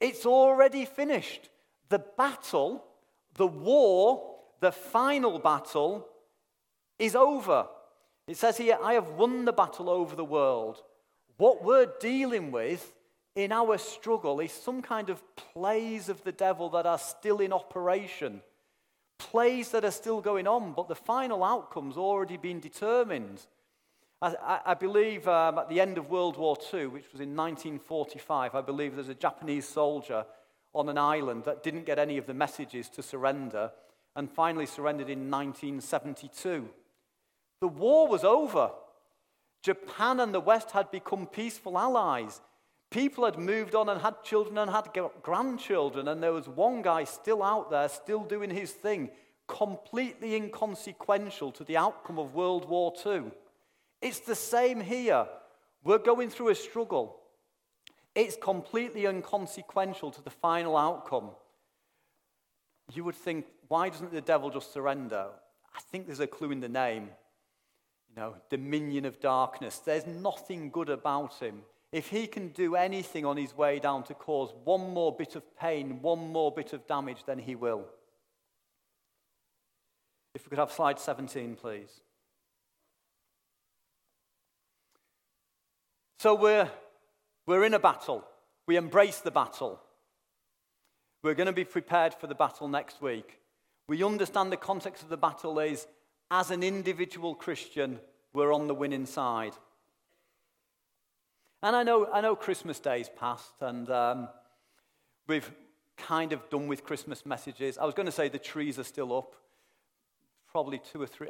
it's 0.00 0.26
already 0.26 0.84
finished. 0.84 1.48
The 1.88 1.98
battle, 1.98 2.84
the 3.34 3.46
war, 3.46 4.36
the 4.60 4.72
final 4.72 5.38
battle 5.38 6.06
is 6.98 7.14
over. 7.14 7.66
It 8.26 8.36
says 8.36 8.56
here, 8.56 8.78
I 8.82 8.94
have 8.94 9.10
won 9.10 9.44
the 9.44 9.52
battle 9.52 9.88
over 9.88 10.16
the 10.16 10.24
world. 10.24 10.82
What 11.36 11.62
we're 11.62 11.92
dealing 12.00 12.50
with 12.50 12.94
in 13.34 13.52
our 13.52 13.78
struggle 13.78 14.40
is 14.40 14.52
some 14.52 14.82
kind 14.82 15.10
of 15.10 15.22
plays 15.36 16.08
of 16.08 16.24
the 16.24 16.32
devil 16.32 16.70
that 16.70 16.86
are 16.86 16.98
still 16.98 17.40
in 17.40 17.52
operation, 17.52 18.40
plays 19.18 19.70
that 19.70 19.84
are 19.84 19.90
still 19.90 20.20
going 20.20 20.46
on, 20.46 20.72
but 20.72 20.88
the 20.88 20.94
final 20.94 21.44
outcome's 21.44 21.96
already 21.96 22.38
been 22.38 22.58
determined. 22.58 23.46
I, 24.22 24.74
believe 24.74 25.28
um, 25.28 25.58
at 25.58 25.68
the 25.68 25.80
end 25.80 25.98
of 25.98 26.08
World 26.08 26.38
War 26.38 26.56
II, 26.72 26.86
which 26.86 27.12
was 27.12 27.20
in 27.20 27.36
1945, 27.36 28.54
I 28.54 28.60
believe 28.62 28.94
there's 28.94 29.10
a 29.10 29.14
Japanese 29.14 29.68
soldier 29.68 30.24
on 30.74 30.88
an 30.88 30.96
island 30.96 31.44
that 31.44 31.62
didn't 31.62 31.84
get 31.84 31.98
any 31.98 32.16
of 32.16 32.26
the 32.26 32.32
messages 32.32 32.88
to 32.90 33.02
surrender 33.02 33.72
and 34.14 34.30
finally 34.30 34.64
surrendered 34.64 35.10
in 35.10 35.30
1972. 35.30 36.68
The 37.60 37.68
war 37.68 38.08
was 38.08 38.24
over. 38.24 38.70
Japan 39.62 40.20
and 40.20 40.32
the 40.32 40.40
West 40.40 40.70
had 40.70 40.90
become 40.90 41.26
peaceful 41.26 41.78
allies. 41.78 42.40
People 42.90 43.26
had 43.26 43.38
moved 43.38 43.74
on 43.74 43.90
and 43.90 44.00
had 44.00 44.22
children 44.22 44.56
and 44.56 44.70
had 44.70 44.88
grandchildren, 45.22 46.08
and 46.08 46.22
there 46.22 46.32
was 46.32 46.48
one 46.48 46.80
guy 46.80 47.04
still 47.04 47.42
out 47.42 47.70
there, 47.70 47.88
still 47.88 48.24
doing 48.24 48.48
his 48.48 48.72
thing, 48.72 49.10
completely 49.46 50.36
inconsequential 50.36 51.52
to 51.52 51.64
the 51.64 51.76
outcome 51.76 52.18
of 52.18 52.34
World 52.34 52.66
War 52.68 52.94
II. 53.04 53.24
It's 54.00 54.20
the 54.20 54.34
same 54.34 54.80
here. 54.80 55.26
We're 55.82 55.98
going 55.98 56.30
through 56.30 56.48
a 56.48 56.54
struggle. 56.54 57.20
It's 58.14 58.36
completely 58.40 59.06
inconsequential 59.06 60.10
to 60.10 60.22
the 60.22 60.30
final 60.30 60.76
outcome. 60.76 61.30
You 62.92 63.04
would 63.04 63.14
think, 63.14 63.46
why 63.68 63.88
doesn't 63.88 64.12
the 64.12 64.20
devil 64.20 64.50
just 64.50 64.72
surrender? 64.72 65.26
I 65.74 65.80
think 65.90 66.06
there's 66.06 66.20
a 66.20 66.26
clue 66.26 66.50
in 66.50 66.60
the 66.60 66.68
name. 66.68 67.10
You 68.08 68.16
know, 68.16 68.34
dominion 68.48 69.04
of 69.04 69.20
darkness. 69.20 69.78
There's 69.78 70.06
nothing 70.06 70.70
good 70.70 70.88
about 70.88 71.34
him. 71.38 71.62
If 71.92 72.08
he 72.08 72.26
can 72.26 72.48
do 72.48 72.74
anything 72.74 73.24
on 73.24 73.36
his 73.36 73.56
way 73.56 73.78
down 73.78 74.02
to 74.04 74.14
cause 74.14 74.52
one 74.64 74.92
more 74.92 75.14
bit 75.14 75.36
of 75.36 75.56
pain, 75.56 76.00
one 76.02 76.32
more 76.32 76.52
bit 76.52 76.72
of 76.72 76.86
damage, 76.86 77.24
then 77.26 77.38
he 77.38 77.54
will. 77.54 77.84
If 80.34 80.44
we 80.44 80.50
could 80.50 80.58
have 80.58 80.72
slide 80.72 80.98
17, 80.98 81.56
please. 81.56 82.00
So 86.26 86.34
we're, 86.34 86.68
we're 87.46 87.62
in 87.62 87.74
a 87.74 87.78
battle. 87.78 88.24
We 88.66 88.74
embrace 88.74 89.20
the 89.20 89.30
battle. 89.30 89.80
We're 91.22 91.34
going 91.34 91.46
to 91.46 91.52
be 91.52 91.62
prepared 91.62 92.14
for 92.14 92.26
the 92.26 92.34
battle 92.34 92.66
next 92.66 93.00
week. 93.00 93.38
We 93.86 94.02
understand 94.02 94.50
the 94.50 94.56
context 94.56 95.04
of 95.04 95.08
the 95.08 95.16
battle 95.16 95.60
is 95.60 95.86
as 96.32 96.50
an 96.50 96.64
individual 96.64 97.36
Christian, 97.36 98.00
we're 98.32 98.52
on 98.52 98.66
the 98.66 98.74
winning 98.74 99.06
side. 99.06 99.52
And 101.62 101.76
I 101.76 101.84
know, 101.84 102.08
I 102.12 102.20
know 102.22 102.34
Christmas 102.34 102.80
Day's 102.80 103.08
passed, 103.08 103.54
and 103.60 103.88
um, 103.88 104.28
we've 105.28 105.48
kind 105.96 106.32
of 106.32 106.50
done 106.50 106.66
with 106.66 106.82
Christmas 106.82 107.24
messages. 107.24 107.78
I 107.78 107.84
was 107.84 107.94
going 107.94 108.06
to 108.06 108.10
say 108.10 108.28
the 108.28 108.40
trees 108.40 108.80
are 108.80 108.84
still 108.84 109.16
up, 109.16 109.36
probably 110.50 110.80
two 110.90 111.00
or 111.00 111.06
three. 111.06 111.28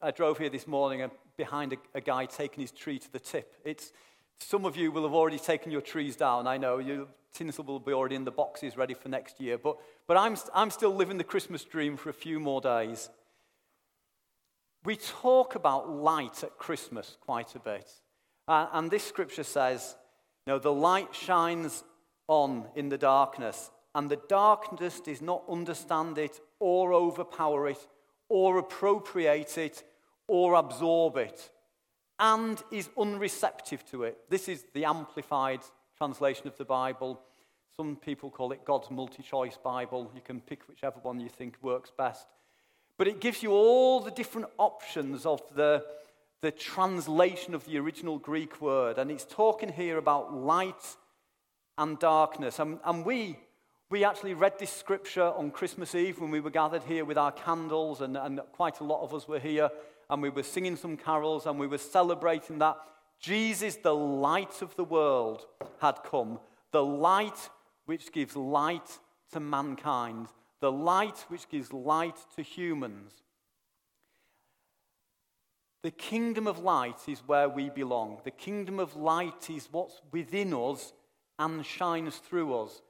I 0.00 0.12
drove 0.12 0.38
here 0.38 0.48
this 0.48 0.68
morning 0.68 1.10
behind 1.36 1.72
a, 1.72 1.76
a 1.92 2.00
guy 2.00 2.26
taking 2.26 2.60
his 2.60 2.70
tree 2.70 3.00
to 3.00 3.12
the 3.12 3.18
tip. 3.18 3.56
It's, 3.64 3.92
some 4.40 4.64
of 4.64 4.76
you 4.76 4.90
will 4.90 5.02
have 5.02 5.14
already 5.14 5.38
taken 5.38 5.72
your 5.72 5.80
trees 5.80 6.16
down. 6.16 6.46
I 6.46 6.56
know 6.56 6.78
your 6.78 7.06
tinsel 7.32 7.64
will 7.64 7.80
be 7.80 7.92
already 7.92 8.16
in 8.16 8.24
the 8.24 8.30
boxes 8.30 8.76
ready 8.76 8.94
for 8.94 9.08
next 9.08 9.40
year. 9.40 9.58
But, 9.58 9.76
but 10.06 10.16
I'm, 10.16 10.36
I'm 10.54 10.70
still 10.70 10.94
living 10.94 11.18
the 11.18 11.24
Christmas 11.24 11.64
dream 11.64 11.96
for 11.96 12.08
a 12.10 12.14
few 12.14 12.40
more 12.40 12.60
days. 12.60 13.10
We 14.84 14.96
talk 14.96 15.54
about 15.54 15.90
light 15.90 16.42
at 16.42 16.56
Christmas 16.58 17.16
quite 17.20 17.54
a 17.54 17.58
bit. 17.58 17.90
Uh, 18.46 18.68
and 18.72 18.90
this 18.90 19.04
scripture 19.04 19.44
says, 19.44 19.96
know, 20.48 20.58
the 20.58 20.72
light 20.72 21.14
shines 21.14 21.84
on 22.26 22.66
in 22.74 22.88
the 22.88 22.98
darkness, 22.98 23.70
and 23.94 24.10
the 24.10 24.20
darkness 24.28 25.00
does 25.00 25.22
not 25.22 25.44
understand 25.48 26.18
it 26.18 26.40
or 26.58 26.92
overpower 26.92 27.68
it 27.68 27.86
or 28.28 28.58
appropriate 28.58 29.56
it 29.56 29.84
or 30.26 30.54
absorb 30.54 31.16
it 31.16 31.50
and 32.18 32.62
is 32.70 32.88
unreceptive 32.98 33.84
to 33.90 34.02
it. 34.02 34.18
This 34.28 34.48
is 34.48 34.64
the 34.74 34.84
amplified 34.84 35.60
translation 35.96 36.46
of 36.48 36.56
the 36.56 36.64
Bible. 36.64 37.20
Some 37.76 37.96
people 37.96 38.30
call 38.30 38.52
it 38.52 38.64
God's 38.64 38.90
multi 38.90 39.22
choice 39.22 39.56
Bible. 39.56 40.10
You 40.14 40.20
can 40.20 40.40
pick 40.40 40.66
whichever 40.68 40.98
one 41.00 41.20
you 41.20 41.28
think 41.28 41.56
works 41.62 41.92
best. 41.96 42.26
But 42.96 43.06
it 43.06 43.20
gives 43.20 43.42
you 43.42 43.52
all 43.52 44.00
the 44.00 44.10
different 44.10 44.48
options 44.58 45.24
of 45.24 45.40
the, 45.54 45.84
the 46.40 46.50
translation 46.50 47.54
of 47.54 47.64
the 47.64 47.78
original 47.78 48.18
Greek 48.18 48.60
word. 48.60 48.98
And 48.98 49.10
it's 49.10 49.24
talking 49.24 49.72
here 49.72 49.98
about 49.98 50.34
light 50.34 50.96
and 51.76 51.96
darkness. 52.00 52.58
And, 52.58 52.80
and 52.84 53.04
we, 53.04 53.38
we 53.90 54.04
actually 54.04 54.34
read 54.34 54.58
this 54.58 54.72
scripture 54.72 55.22
on 55.22 55.52
Christmas 55.52 55.94
Eve 55.94 56.20
when 56.20 56.32
we 56.32 56.40
were 56.40 56.50
gathered 56.50 56.82
here 56.82 57.04
with 57.04 57.16
our 57.16 57.30
candles, 57.30 58.00
and, 58.00 58.16
and 58.16 58.40
quite 58.52 58.80
a 58.80 58.84
lot 58.84 59.02
of 59.02 59.14
us 59.14 59.28
were 59.28 59.38
here 59.38 59.70
and 60.10 60.22
we 60.22 60.30
were 60.30 60.42
singing 60.42 60.76
some 60.76 60.96
carols 60.96 61.46
and 61.46 61.58
we 61.58 61.66
were 61.66 61.78
celebrating 61.78 62.58
that 62.58 62.76
Jesus, 63.20 63.76
the 63.76 63.94
light 63.94 64.62
of 64.62 64.74
the 64.76 64.84
world, 64.84 65.46
had 65.80 66.02
come. 66.04 66.38
The 66.72 66.84
light 66.84 67.50
which 67.86 68.12
gives 68.12 68.36
light 68.36 68.98
to 69.32 69.40
mankind, 69.40 70.28
the 70.60 70.72
light 70.72 71.24
which 71.28 71.48
gives 71.48 71.72
light 71.72 72.16
to 72.36 72.42
humans. 72.42 73.12
The 75.82 75.90
kingdom 75.90 76.46
of 76.46 76.58
light 76.58 77.08
is 77.08 77.22
where 77.26 77.48
we 77.48 77.70
belong. 77.70 78.20
The 78.24 78.30
kingdom 78.30 78.80
of 78.80 78.96
light 78.96 79.48
is 79.48 79.68
what's 79.70 80.00
within 80.12 80.52
us 80.52 80.92
and 81.38 81.64
shines 81.64 82.16
through 82.16 82.54
us. 82.58 82.82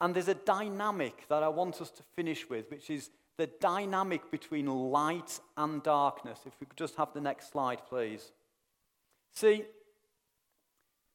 And 0.00 0.14
there's 0.14 0.28
a 0.28 0.34
dynamic 0.34 1.26
that 1.28 1.44
I 1.44 1.48
want 1.48 1.80
us 1.80 1.90
to 1.92 2.02
finish 2.16 2.48
with, 2.50 2.70
which 2.70 2.90
is 2.90 3.10
the 3.36 3.46
dynamic 3.60 4.30
between 4.30 4.66
light 4.66 5.40
and 5.56 5.82
darkness. 5.82 6.40
If 6.46 6.52
we 6.60 6.66
could 6.66 6.76
just 6.76 6.96
have 6.96 7.12
the 7.12 7.20
next 7.20 7.50
slide, 7.50 7.80
please. 7.88 8.32
See, 9.34 9.64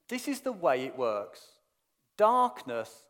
this 0.10 0.28
is 0.28 0.42
the 0.42 0.52
way 0.52 0.86
it 0.86 0.98
works. 0.98 1.42
Darkness 2.18 3.04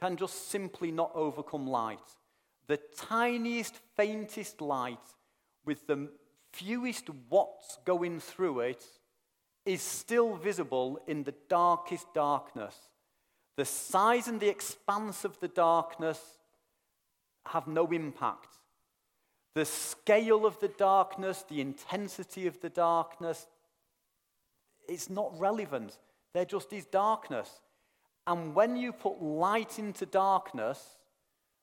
can 0.00 0.16
just 0.16 0.50
simply 0.50 0.90
not 0.90 1.12
overcome 1.14 1.66
light. 1.66 1.98
The 2.66 2.78
tiniest, 2.96 3.78
faintest 3.96 4.60
light 4.60 4.98
with 5.64 5.86
the 5.86 6.10
fewest 6.52 7.10
watts 7.28 7.78
going 7.84 8.20
through 8.20 8.60
it 8.60 8.84
is 9.66 9.82
still 9.82 10.36
visible 10.36 11.00
in 11.06 11.24
the 11.24 11.34
darkest 11.48 12.12
darkness. 12.14 12.76
The 13.56 13.64
size 13.64 14.28
and 14.28 14.40
the 14.40 14.48
expanse 14.48 15.24
of 15.24 15.38
the 15.40 15.48
darkness 15.48 16.20
have 17.46 17.66
no 17.66 17.86
impact. 17.86 18.53
The 19.54 19.64
scale 19.64 20.46
of 20.46 20.58
the 20.58 20.68
darkness, 20.68 21.44
the 21.48 21.60
intensity 21.60 22.46
of 22.46 22.60
the 22.60 22.70
darkness, 22.70 23.46
it's 24.88 25.08
not 25.08 25.38
relevant. 25.38 25.98
There 26.32 26.44
just 26.44 26.72
is 26.72 26.86
darkness. 26.86 27.48
And 28.26 28.54
when 28.54 28.76
you 28.76 28.92
put 28.92 29.22
light 29.22 29.78
into 29.78 30.06
darkness, 30.06 30.82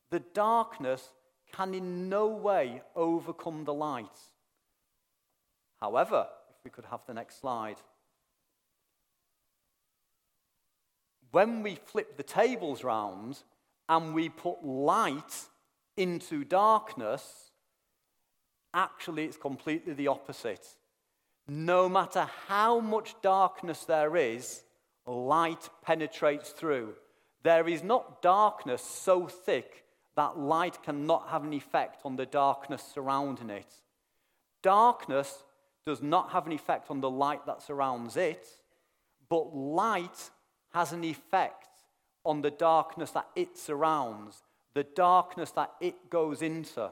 the 0.10 0.22
darkness 0.34 1.10
can 1.52 1.74
in 1.74 2.08
no 2.08 2.28
way 2.28 2.82
overcome 2.96 3.66
the 3.66 3.74
light. 3.74 4.06
However, 5.82 6.28
if 6.50 6.56
we 6.64 6.72
could 6.72 6.86
have 6.86 7.02
the 7.08 7.14
next 7.14 7.42
slide. 7.42 7.78
When 11.32 11.64
we 11.64 11.76
flip 11.76 12.18
the 12.18 12.24
tables 12.24 12.84
round 12.84 13.40
and 13.90 14.14
we 14.14 14.30
put 14.30 14.64
light 14.64 15.48
into 15.98 16.44
darkness, 16.44 17.51
actually 18.74 19.26
it's 19.26 19.38
completely 19.38 19.94
the 19.94 20.08
opposite. 20.08 20.66
No 21.48 21.90
matter 21.90 22.28
how 22.48 22.80
much 22.80 23.16
darkness 23.22 23.86
there 23.86 24.16
is, 24.16 24.62
light 25.06 25.70
penetrates 25.84 26.50
through. 26.52 26.94
There 27.44 27.68
is 27.68 27.84
not 27.84 28.22
darkness 28.22 28.84
so 28.84 29.28
thick 29.28 29.86
that 30.16 30.38
light 30.38 30.84
cannot 30.84 31.30
have 31.30 31.44
an 31.44 31.54
effect 31.54 32.02
on 32.06 32.16
the 32.16 32.26
darkness 32.26 32.84
surrounding 32.94 33.50
it. 33.50 33.74
Darkness 34.62 35.44
does 35.86 36.02
not 36.02 36.32
have 36.32 36.46
an 36.46 36.52
effect 36.52 36.92
on 36.92 37.02
the 37.02 37.10
light 37.10 37.46
that 37.46 37.62
surrounds 37.62 38.16
it, 38.16 38.48
but 39.30 39.56
light 39.56 40.30
has 40.74 40.92
an 40.92 41.04
effect 41.04 41.68
on 42.24 42.42
the 42.42 42.52
darkness 42.52 43.12
that 43.12 43.28
it 43.36 43.58
surrounds, 43.58 44.44
the 44.74 44.84
darkness 44.84 45.52
that 45.52 45.72
it 45.82 46.10
goes 46.10 46.42
into. 46.42 46.92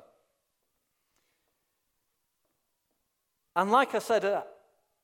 And 3.55 3.71
like 3.71 3.95
I 3.95 3.99
said, 3.99 4.25
uh, 4.25 4.43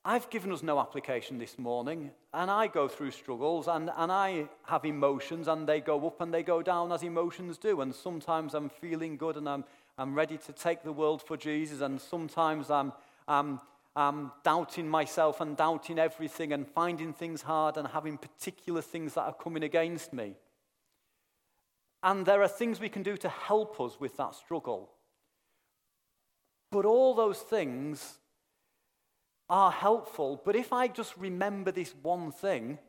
I've 0.08 0.30
given 0.30 0.52
us 0.52 0.62
no 0.62 0.80
application 0.80 1.40
this 1.40 1.58
morning, 1.58 2.12
and 2.32 2.52
I 2.52 2.68
go 2.68 2.88
through 2.88 3.10
struggles, 3.10 3.68
and, 3.68 3.90
and 3.98 4.12
I 4.12 4.48
have 4.68 4.86
emotions, 4.86 5.48
and 5.48 5.68
they 5.68 5.82
go 5.82 6.06
up 6.06 6.22
and 6.22 6.32
they 6.32 6.44
go 6.44 6.62
down 6.62 6.92
as 6.92 7.02
emotions 7.02 7.58
do. 7.58 7.82
And 7.82 7.94
sometimes 7.94 8.54
I'm 8.54 8.70
feeling 8.70 9.18
good 9.18 9.36
and 9.36 9.50
I'm, 9.50 9.64
I'm 9.98 10.14
ready 10.14 10.38
to 10.38 10.54
take 10.54 10.84
the 10.84 10.92
world 10.92 11.24
for 11.24 11.38
Jesus, 11.38 11.82
and 11.82 12.00
sometimes 12.00 12.70
I'm, 12.70 12.94
I'm, 13.28 13.60
I'm 13.96 14.32
doubting 14.44 14.88
myself 14.88 15.42
and 15.42 15.58
doubting 15.58 15.98
everything 15.98 16.54
and 16.54 16.68
finding 16.68 17.12
things 17.12 17.42
hard 17.42 17.78
and 17.78 17.88
having 17.88 18.20
particular 18.20 18.84
things 18.84 19.16
that 19.16 19.22
are 19.22 19.34
coming 19.34 19.64
against 19.64 20.14
me. 20.14 20.36
And 22.04 22.28
there 22.28 22.44
are 22.44 22.48
things 22.48 22.80
we 22.80 22.90
can 22.90 23.02
do 23.02 23.18
to 23.18 23.30
help 23.30 23.82
us 23.82 24.00
with 24.00 24.18
that 24.18 24.36
struggle. 24.36 24.92
But 26.70 26.86
all 26.86 27.16
those 27.16 27.40
things 27.40 28.20
are 29.50 29.72
helpful, 29.72 30.42
but 30.44 30.56
if 30.56 30.74
I 30.74 30.88
just 30.88 31.16
remember 31.18 31.72
this 31.72 31.94
one 32.02 32.32
thing, 32.32 32.80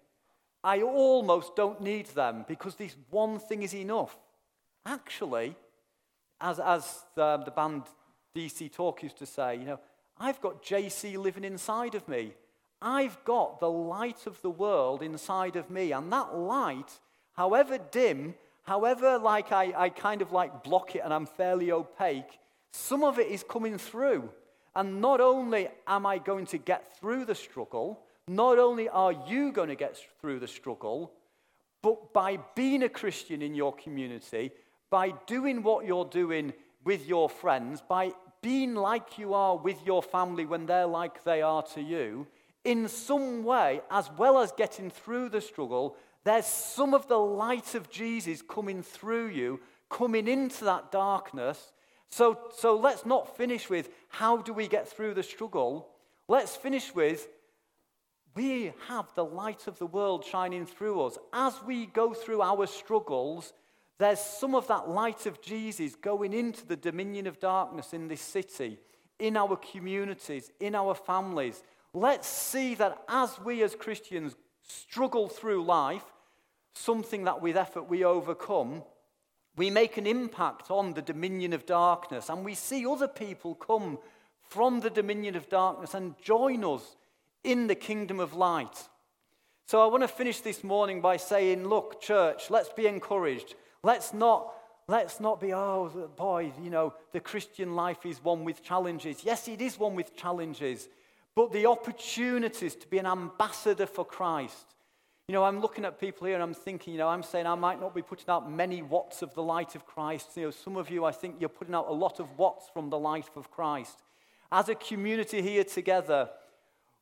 I 0.65 0.83
almost 0.83 1.55
don't 1.55 1.81
need 1.81 2.07
them 2.07 2.45
because 2.49 2.75
this 2.75 2.97
one 3.11 3.39
thing 3.39 3.63
is 3.63 3.75
enough. 3.75 4.19
Actually, 4.85 5.55
as, 6.41 6.59
as 6.59 7.05
the, 7.15 7.39
the 7.45 7.51
band 7.51 7.83
DC 8.35 8.73
Talk 8.73 9.03
used 9.03 9.19
to 9.19 9.27
say, 9.27 9.57
you 9.57 9.65
know, 9.65 9.81
I've 10.19 10.41
got 10.41 10.63
JC 10.63 11.17
living 11.17 11.45
inside 11.45 11.95
of 11.95 12.09
me. 12.09 12.33
I've 12.81 13.23
got 13.25 13.61
the 13.61 13.71
light 13.71 14.27
of 14.27 14.41
the 14.43 14.51
world 14.51 15.03
inside 15.03 15.57
of 15.57 15.71
me. 15.71 15.93
And 15.93 16.13
that 16.13 16.37
light, 16.37 16.99
however 17.33 17.79
dim, 17.79 18.35
however 18.63 19.19
like 19.19 19.53
I, 19.53 19.73
I 19.77 19.89
kind 19.89 20.23
of 20.23 20.33
like 20.33 20.65
block 20.65 20.97
it 20.97 21.03
and 21.05 21.13
I'm 21.13 21.27
fairly 21.27 21.71
opaque, 21.71 22.39
some 22.73 23.05
of 23.05 23.19
it 23.19 23.29
is 23.29 23.45
coming 23.49 23.79
through. 23.79 24.31
And 24.77 25.01
not 25.01 25.23
only 25.23 25.69
am 25.87 26.05
I 26.05 26.19
going 26.19 26.45
to 26.47 26.59
get 26.59 26.99
through 26.99 27.25
the 27.25 27.35
struggle, 27.35 28.03
not 28.29 28.59
only 28.59 28.91
are 28.91 29.13
you 29.27 29.51
going 29.51 29.71
to 29.71 29.75
get 29.75 29.99
through 30.21 30.39
the 30.39 30.47
struggle, 30.47 31.13
but 31.83 32.13
by 32.13 32.39
being 32.55 32.83
a 32.83 32.89
Christian 32.91 33.41
in 33.41 33.55
your 33.55 33.75
community, 33.75 34.51
by 34.91 35.15
doing 35.27 35.63
what 35.63 35.87
you're 35.87 36.05
doing 36.05 36.53
with 36.85 37.09
your 37.09 37.31
friends, 37.31 37.81
by 37.81 38.13
being 38.43 38.75
like 38.75 39.19
you 39.19 39.33
are 39.33 39.57
with 39.57 39.79
your 39.87 40.03
family 40.03 40.45
when 40.45 40.67
they're 40.67 40.87
like 40.87 41.25
they 41.25 41.41
are 41.41 41.63
to 41.63 41.81
you, 41.81 42.27
in 42.63 42.87
some 42.87 43.45
way, 43.45 43.81
as 43.91 44.11
well 44.19 44.39
as 44.39 44.53
getting 44.53 44.91
through 44.91 45.31
the 45.31 45.41
struggle, 45.41 45.97
there's 46.25 46.47
some 46.47 46.93
of 46.93 47.09
the 47.09 47.19
light 47.19 47.75
of 47.75 47.89
Jesus 47.89 48.43
coming 48.43 48.83
through 48.83 49.29
you, 49.29 49.61
coming 49.89 50.29
into 50.29 50.65
that 50.65 50.93
darkness, 50.93 51.73
so, 52.11 52.39
so 52.57 52.77
let's 52.77 53.05
not 53.05 53.37
finish 53.37 53.69
with 53.69 53.91
how 54.09 54.39
do 54.39 54.53
we 54.53 54.69
get 54.69 54.89
through 54.89 55.15
the 55.15 55.23
struggle. 55.23 55.89
Let's 56.29 56.57
finish 56.57 56.95
with 56.95 57.29
we 58.37 58.75
have 58.89 59.07
the 59.15 59.25
light 59.25 59.67
of 59.67 59.79
the 59.79 59.87
world 59.87 60.23
shining 60.23 60.67
through 60.67 61.03
us. 61.03 61.17
As 61.33 61.55
we 61.67 61.87
go 61.87 62.13
through 62.13 62.43
our 62.43 62.67
struggles, 62.67 63.55
there's 63.99 64.21
some 64.21 64.55
of 64.55 64.69
that 64.69 64.91
light 64.91 65.25
of 65.25 65.41
Jesus 65.41 65.95
going 65.95 66.35
into 66.35 66.67
the 66.67 66.77
dominion 66.77 67.27
of 67.27 67.41
darkness 67.41 67.95
in 67.95 68.09
this 68.09 68.21
city, 68.21 68.79
in 69.19 69.39
our 69.39 69.57
communities, 69.57 70.53
in 70.61 70.75
our 70.75 70.95
families. 70.95 71.63
Let's 71.95 72.29
see 72.29 72.75
that 72.75 73.03
as 73.09 73.41
we 73.41 73.63
as 73.63 73.75
Christians 73.75 74.37
struggle 74.63 75.29
through 75.29 75.65
life, 75.65 76.05
something 76.75 77.25
that 77.25 77.41
with 77.41 77.57
effort 77.57 77.89
we 77.89 78.05
overcome, 78.05 78.83
we 79.57 79.71
make 79.71 79.97
an 79.97 80.07
impact 80.07 80.71
on 80.71 80.93
the 80.93 81.03
dominion 81.03 81.53
of 81.53 81.67
darkness, 81.67 82.29
and 82.29 82.45
we 82.45 82.55
see 82.55 82.87
other 82.87 83.09
people 83.09 83.55
come 83.55 83.99
from 84.49 84.81
the 84.81 84.91
dominion 84.91 85.35
of 85.35 85.49
darkness 85.49 85.95
and 85.95 86.15
join 86.23 86.63
us 86.65 86.97
in 87.43 87.67
the 87.67 87.75
kingdom 87.75 88.21
of 88.21 88.35
light. 88.35 88.89
So 89.67 89.83
I 89.83 89.87
want 89.87 90.03
to 90.05 90.09
finish 90.09 90.41
this 90.41 90.63
morning 90.63 91.01
by 91.01 91.17
saying, 91.17 91.67
look, 91.67 92.01
church, 92.01 92.51
let's 92.51 92.69
be 92.69 92.87
encouraged. 92.87 93.55
Let's 93.83 94.15
not, 94.15 94.53
let's 94.87 95.19
not 95.21 95.41
be, 95.41 95.53
oh, 95.53 96.11
boy, 96.17 96.53
you 96.63 96.71
know, 96.71 96.95
the 97.13 97.21
Christian 97.21 97.75
life 97.75 98.07
is 98.07 98.23
one 98.23 98.45
with 98.45 98.63
challenges. 98.63 99.25
Yes, 99.25 99.49
it 99.49 99.61
is 99.61 99.79
one 99.79 99.97
with 99.97 100.17
challenges, 100.17 100.89
but 101.35 101.53
the 101.53 101.67
opportunities 101.67 102.77
to 102.77 102.87
be 102.87 102.99
an 102.99 103.07
ambassador 103.07 103.87
for 103.87 104.05
Christ, 104.05 104.76
you 105.29 105.33
know, 105.33 105.43
I'm 105.43 105.61
looking 105.61 105.85
at 105.85 105.99
people 105.99 106.29
here 106.29 106.37
and 106.37 106.43
I'm 106.43 106.55
thinking, 106.55 106.93
you 106.93 107.01
know, 107.01 107.09
I'm 107.09 107.25
saying 107.25 107.49
I 107.49 107.57
might 107.57 107.81
not 107.81 107.97
be 107.97 108.03
putting 108.03 108.29
out 108.29 108.49
many 108.49 108.81
watts 108.83 109.23
of 109.23 109.35
the 109.35 109.43
light 109.43 109.75
of 109.75 109.85
Christ. 109.85 110.37
You 110.37 110.45
know, 110.45 110.51
some 110.53 110.77
of 110.77 110.89
you, 110.89 111.05
I 111.05 111.11
think 111.11 111.37
you're 111.41 111.49
putting 111.49 111.75
out 111.75 111.89
a 111.89 111.93
lot 111.93 112.21
of 112.21 112.39
watts 112.39 112.69
from 112.73 112.91
the 112.91 112.99
light 112.99 113.29
of 113.35 113.51
Christ. 113.51 114.05
As 114.53 114.69
a 114.69 114.77
community 114.77 115.43
here 115.43 115.65
together, 115.65 116.31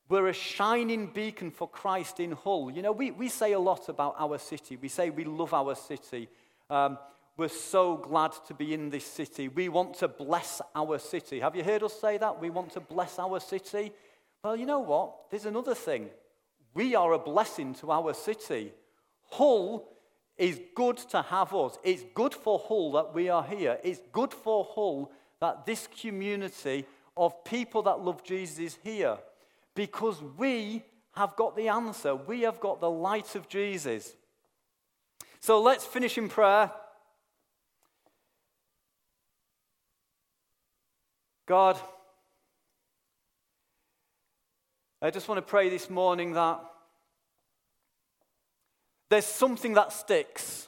we're 0.08 0.28
a 0.28 0.32
shining 0.32 1.08
beacon 1.08 1.50
for 1.50 1.68
Christ 1.68 2.18
in 2.18 2.32
Hull. 2.32 2.70
You 2.70 2.80
know, 2.80 2.92
we, 2.92 3.10
we 3.10 3.28
say 3.28 3.52
a 3.52 3.58
lot 3.58 3.90
about 3.90 4.14
our 4.18 4.38
city. 4.38 4.76
We 4.76 4.88
say 4.88 5.10
we 5.10 5.24
love 5.24 5.52
our 5.52 5.74
city. 5.74 6.30
Um, 6.70 6.96
we're 7.36 7.48
so 7.48 7.98
glad 7.98 8.32
to 8.46 8.54
be 8.54 8.72
in 8.72 8.88
this 8.88 9.04
city. 9.04 9.48
We 9.48 9.68
want 9.68 9.96
to 9.98 10.08
bless 10.08 10.62
our 10.74 10.98
city. 10.98 11.40
Have 11.40 11.56
you 11.56 11.62
heard 11.62 11.82
us 11.82 12.00
say 12.00 12.16
that? 12.16 12.40
We 12.40 12.48
want 12.48 12.72
to 12.72 12.80
bless 12.80 13.18
our 13.18 13.38
city. 13.38 13.92
Well, 14.42 14.56
you 14.56 14.64
know 14.64 14.80
what? 14.80 15.30
There's 15.30 15.44
another 15.44 15.74
thing. 15.74 16.08
We 16.74 16.94
are 16.94 17.12
a 17.12 17.18
blessing 17.18 17.74
to 17.76 17.92
our 17.92 18.12
city. 18.14 18.72
Hull 19.30 19.88
is 20.36 20.60
good 20.74 20.96
to 20.96 21.22
have 21.22 21.54
us. 21.54 21.78
It's 21.84 22.04
good 22.14 22.34
for 22.34 22.58
Hull 22.58 22.92
that 22.92 23.14
we 23.14 23.28
are 23.28 23.44
here. 23.44 23.78
It's 23.84 24.00
good 24.12 24.32
for 24.32 24.66
Hull 24.68 25.12
that 25.40 25.64
this 25.66 25.88
community 26.00 26.84
of 27.16 27.44
people 27.44 27.82
that 27.82 28.00
love 28.00 28.24
Jesus 28.24 28.58
is 28.58 28.78
here 28.82 29.18
because 29.74 30.20
we 30.36 30.82
have 31.14 31.36
got 31.36 31.56
the 31.56 31.68
answer. 31.68 32.14
We 32.14 32.42
have 32.42 32.58
got 32.58 32.80
the 32.80 32.90
light 32.90 33.34
of 33.36 33.48
Jesus. 33.48 34.16
So 35.40 35.60
let's 35.62 35.84
finish 35.84 36.18
in 36.18 36.28
prayer. 36.28 36.72
God, 41.46 41.78
I 45.04 45.10
just 45.10 45.28
want 45.28 45.36
to 45.36 45.42
pray 45.42 45.68
this 45.68 45.90
morning 45.90 46.32
that 46.32 46.64
there's 49.10 49.26
something 49.26 49.74
that 49.74 49.92
sticks. 49.92 50.66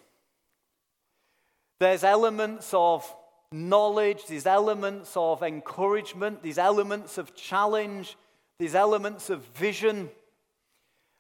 There's 1.81 2.05
elements 2.05 2.75
of 2.75 3.11
knowledge, 3.51 4.27
there's 4.29 4.45
elements 4.45 5.17
of 5.17 5.43
encouragement, 5.43 6.43
there's 6.43 6.59
elements 6.59 7.17
of 7.17 7.35
challenge, 7.35 8.15
there's 8.59 8.75
elements 8.75 9.31
of 9.31 9.43
vision. 9.55 10.11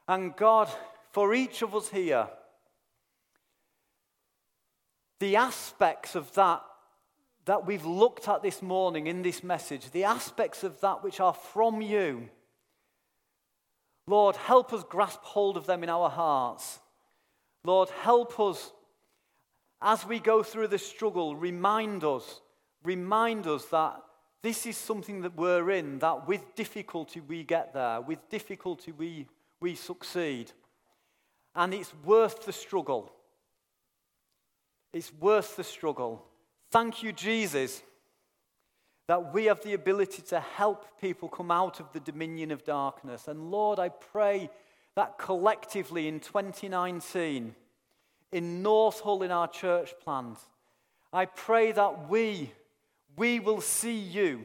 And 0.07 0.37
God, 0.37 0.69
for 1.13 1.33
each 1.33 1.63
of 1.63 1.75
us 1.75 1.89
here, 1.89 2.29
the 5.21 5.37
aspects 5.37 6.17
of 6.17 6.31
that 6.35 6.63
that 7.47 7.65
we've 7.65 7.87
looked 7.87 8.29
at 8.29 8.43
this 8.43 8.61
morning 8.61 9.07
in 9.07 9.23
this 9.23 9.43
message, 9.43 9.91
the 9.93 10.05
aspects 10.05 10.63
of 10.65 10.79
that 10.83 11.03
which 11.03 11.19
are 11.19 11.33
from 11.33 11.81
you, 11.81 12.29
Lord, 14.07 14.37
help 14.37 14.73
us 14.73 14.85
grasp 14.85 15.21
hold 15.23 15.57
of 15.57 15.67
them 15.67 15.83
in 15.83 15.91
our 15.91 16.09
hearts. 16.09 16.79
Lord, 17.65 17.89
help 17.91 18.39
us 18.39 18.73
as 19.83 20.07
we 20.07 20.21
go 20.21 20.43
through 20.43 20.69
the 20.69 20.79
struggle, 20.79 21.37
remind 21.37 22.05
us, 22.05 22.41
remind 22.83 23.47
us 23.47 23.65
that 23.67 24.01
this 24.43 24.65
is 24.65 24.77
something 24.77 25.23
that 25.23 25.37
we're 25.37 25.71
in, 25.71 25.99
that 25.99 26.29
with 26.29 26.55
difficulty 26.55 27.21
we 27.21 27.43
get 27.43 27.75
there, 27.75 28.01
with 28.01 28.29
difficulty 28.31 28.93
we, 28.93 29.27
we 29.61 29.75
succeed. 29.75 30.53
And 31.55 31.75
it's 31.75 31.93
worth 32.05 32.45
the 32.45 32.53
struggle. 32.53 33.13
It's 34.93 35.13
worth 35.13 35.57
the 35.57 35.65
struggle. 35.65 36.25
Thank 36.71 37.03
you, 37.03 37.13
Jesus 37.13 37.83
that 39.07 39.33
we 39.33 39.45
have 39.45 39.63
the 39.63 39.75
ability 39.75 40.23
to 40.23 40.41
help 40.41 41.01
people 41.01 41.29
come 41.29 41.51
out 41.51 41.81
of 41.81 41.93
the 41.93 42.01
dominion 42.01 42.51
of 42.51 42.65
darkness. 42.65 43.29
And 43.29 43.51
Lord, 43.51 43.79
I 43.79 43.89
pray 43.89 44.51
that 44.97 45.19
collectively 45.19 46.09
in 46.09 46.21
2019, 46.21 47.55
in 48.33 48.63
North 48.63 49.01
Hull 49.01 49.23
in 49.23 49.31
our 49.31 49.47
church 49.47 49.93
plant, 50.03 50.39
I 51.13 51.27
pray 51.27 51.73
that 51.73 52.09
we, 52.09 52.53
we 53.17 53.39
will 53.39 53.61
see 53.61 53.99
you. 53.99 54.45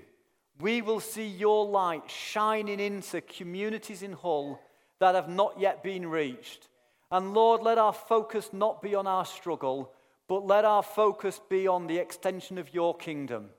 We 0.60 0.84
will 0.84 1.00
see 1.00 1.26
your 1.26 1.66
light 1.66 2.10
shining 2.10 2.80
into 2.80 3.22
communities 3.22 4.04
in 4.04 4.14
Hull 4.14 4.62
that 5.00 5.16
have 5.16 5.28
not 5.28 5.60
yet 5.60 5.82
been 5.82 6.08
reached. 6.08 6.68
And 7.10 7.34
Lord, 7.34 7.64
let 7.64 7.80
our 7.80 7.94
focus 7.94 8.52
not 8.54 8.82
be 8.82 8.94
on 8.94 9.08
our 9.08 9.26
struggle, 9.26 9.92
but 10.28 10.46
let 10.46 10.64
our 10.64 10.84
focus 10.84 11.42
be 11.50 11.68
on 11.68 11.88
the 11.88 11.98
extension 11.98 12.60
of 12.60 12.74
your 12.74 12.96
kingdom. 12.96 13.50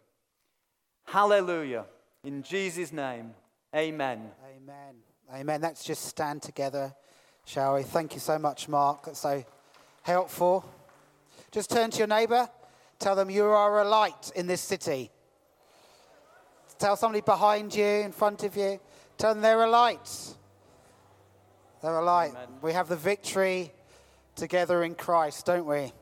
Hallelujah. 1.05 1.85
In 2.25 2.43
Jesus' 2.43 2.93
name, 2.93 3.35
amen. 3.75 4.31
Amen. 4.57 4.95
Amen. 5.35 5.61
Let's 5.61 5.85
just 5.85 6.05
stand 6.07 6.43
together, 6.43 6.95
shall 7.45 7.75
we? 7.75 7.83
Thank 7.83 8.15
you 8.15 8.21
so 8.21 8.39
much, 8.39 8.69
Mark. 8.69 9.07
That's 9.07 9.21
so 9.21 9.45
helpful. 10.03 10.65
Just 11.51 11.71
turn 11.71 11.91
to 11.91 11.99
your 11.99 12.07
neighbor, 12.07 12.49
tell 12.99 13.15
them 13.17 13.29
you 13.29 13.45
are 13.45 13.83
a 13.83 13.89
light 13.89 14.33
in 14.35 14.47
this 14.47 14.61
city. 14.61 15.11
Tell 16.79 16.97
somebody 16.97 17.21
behind 17.21 17.75
you, 17.75 17.85
in 17.85 18.13
front 18.13 18.43
of 18.43 18.57
you, 18.57 18.81
tell 19.19 19.35
them 19.35 19.43
they're 19.43 19.63
a 19.63 19.71
light. 19.71 20.35
They're 21.83 21.99
a 21.99 22.05
light. 22.05 22.31
Amen. 22.31 22.49
We 22.63 22.73
have 22.73 22.89
the 22.89 22.97
victory 22.97 23.73
together 24.35 24.83
in 24.83 24.95
Christ, 24.95 25.47
don't 25.47 25.67
we? 25.67 25.93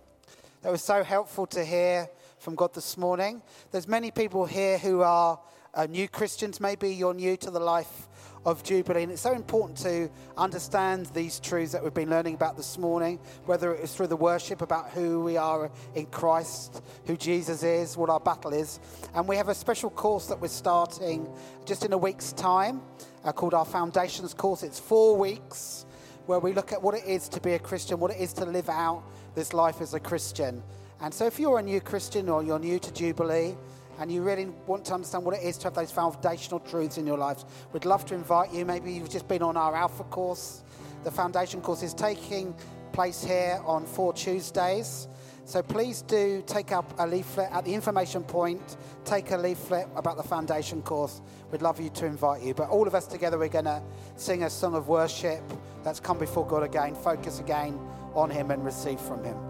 That 0.62 0.70
was 0.70 0.82
so 0.82 1.02
helpful 1.02 1.46
to 1.48 1.64
hear 1.64 2.08
from 2.40 2.54
God 2.54 2.72
this 2.72 2.96
morning. 2.96 3.42
There's 3.70 3.86
many 3.86 4.10
people 4.10 4.46
here 4.46 4.78
who 4.78 5.02
are 5.02 5.38
uh, 5.74 5.84
new 5.84 6.08
Christians. 6.08 6.58
Maybe 6.58 6.88
you're 6.94 7.12
new 7.12 7.36
to 7.36 7.50
the 7.50 7.60
life 7.60 8.08
of 8.46 8.64
Jubilee, 8.64 9.02
and 9.02 9.12
it's 9.12 9.20
so 9.20 9.34
important 9.34 9.76
to 9.80 10.10
understand 10.38 11.04
these 11.12 11.38
truths 11.38 11.72
that 11.72 11.84
we've 11.84 11.92
been 11.92 12.08
learning 12.08 12.36
about 12.36 12.56
this 12.56 12.78
morning, 12.78 13.18
whether 13.44 13.74
it 13.74 13.84
is 13.84 13.94
through 13.94 14.06
the 14.06 14.16
worship 14.16 14.62
about 14.62 14.88
who 14.88 15.20
we 15.20 15.36
are 15.36 15.70
in 15.94 16.06
Christ, 16.06 16.82
who 17.04 17.18
Jesus 17.18 17.62
is, 17.62 17.98
what 17.98 18.08
our 18.08 18.20
battle 18.20 18.54
is. 18.54 18.80
And 19.14 19.28
we 19.28 19.36
have 19.36 19.50
a 19.50 19.54
special 19.54 19.90
course 19.90 20.26
that 20.28 20.40
we're 20.40 20.48
starting 20.48 21.28
just 21.66 21.84
in 21.84 21.92
a 21.92 21.98
week's 21.98 22.32
time 22.32 22.80
uh, 23.22 23.32
called 23.32 23.52
our 23.52 23.66
Foundations 23.66 24.32
course. 24.32 24.62
It's 24.62 24.80
four 24.80 25.18
weeks 25.18 25.84
where 26.24 26.38
we 26.38 26.54
look 26.54 26.72
at 26.72 26.82
what 26.82 26.94
it 26.94 27.04
is 27.04 27.28
to 27.28 27.40
be 27.40 27.52
a 27.52 27.58
Christian, 27.58 28.00
what 28.00 28.12
it 28.12 28.18
is 28.18 28.32
to 28.34 28.46
live 28.46 28.70
out 28.70 29.02
this 29.34 29.52
life 29.52 29.82
as 29.82 29.92
a 29.92 30.00
Christian. 30.00 30.62
And 31.02 31.12
so, 31.14 31.26
if 31.26 31.38
you're 31.38 31.58
a 31.58 31.62
new 31.62 31.80
Christian 31.80 32.28
or 32.28 32.42
you're 32.42 32.58
new 32.58 32.78
to 32.78 32.92
Jubilee 32.92 33.56
and 33.98 34.12
you 34.12 34.22
really 34.22 34.46
want 34.66 34.84
to 34.86 34.94
understand 34.94 35.24
what 35.24 35.34
it 35.34 35.42
is 35.42 35.56
to 35.58 35.64
have 35.64 35.74
those 35.74 35.90
foundational 35.90 36.60
truths 36.60 36.98
in 36.98 37.06
your 37.06 37.18
lives, 37.18 37.44
we'd 37.72 37.86
love 37.86 38.04
to 38.06 38.14
invite 38.14 38.52
you. 38.52 38.64
Maybe 38.64 38.92
you've 38.92 39.10
just 39.10 39.26
been 39.26 39.42
on 39.42 39.56
our 39.56 39.74
Alpha 39.74 40.04
course. 40.04 40.62
The 41.04 41.10
foundation 41.10 41.62
course 41.62 41.82
is 41.82 41.94
taking 41.94 42.54
place 42.92 43.24
here 43.24 43.60
on 43.64 43.86
four 43.86 44.12
Tuesdays. 44.12 45.08
So 45.46 45.62
please 45.62 46.02
do 46.02 46.44
take 46.46 46.70
up 46.70 46.94
a 46.98 47.06
leaflet 47.06 47.50
at 47.50 47.64
the 47.64 47.74
information 47.74 48.22
point. 48.22 48.76
Take 49.04 49.30
a 49.32 49.36
leaflet 49.36 49.88
about 49.96 50.16
the 50.16 50.22
foundation 50.22 50.82
course. 50.82 51.22
We'd 51.50 51.62
love 51.62 51.80
you 51.80 51.90
to 51.90 52.06
invite 52.06 52.42
you. 52.42 52.54
But 52.54 52.68
all 52.68 52.86
of 52.86 52.94
us 52.94 53.06
together, 53.06 53.38
we're 53.38 53.48
going 53.48 53.64
to 53.64 53.82
sing 54.16 54.44
a 54.44 54.50
song 54.50 54.74
of 54.74 54.86
worship 54.86 55.42
that's 55.82 55.98
come 55.98 56.18
before 56.18 56.46
God 56.46 56.62
again, 56.62 56.94
focus 56.94 57.40
again 57.40 57.80
on 58.14 58.30
Him 58.30 58.50
and 58.50 58.64
receive 58.64 59.00
from 59.00 59.24
Him. 59.24 59.49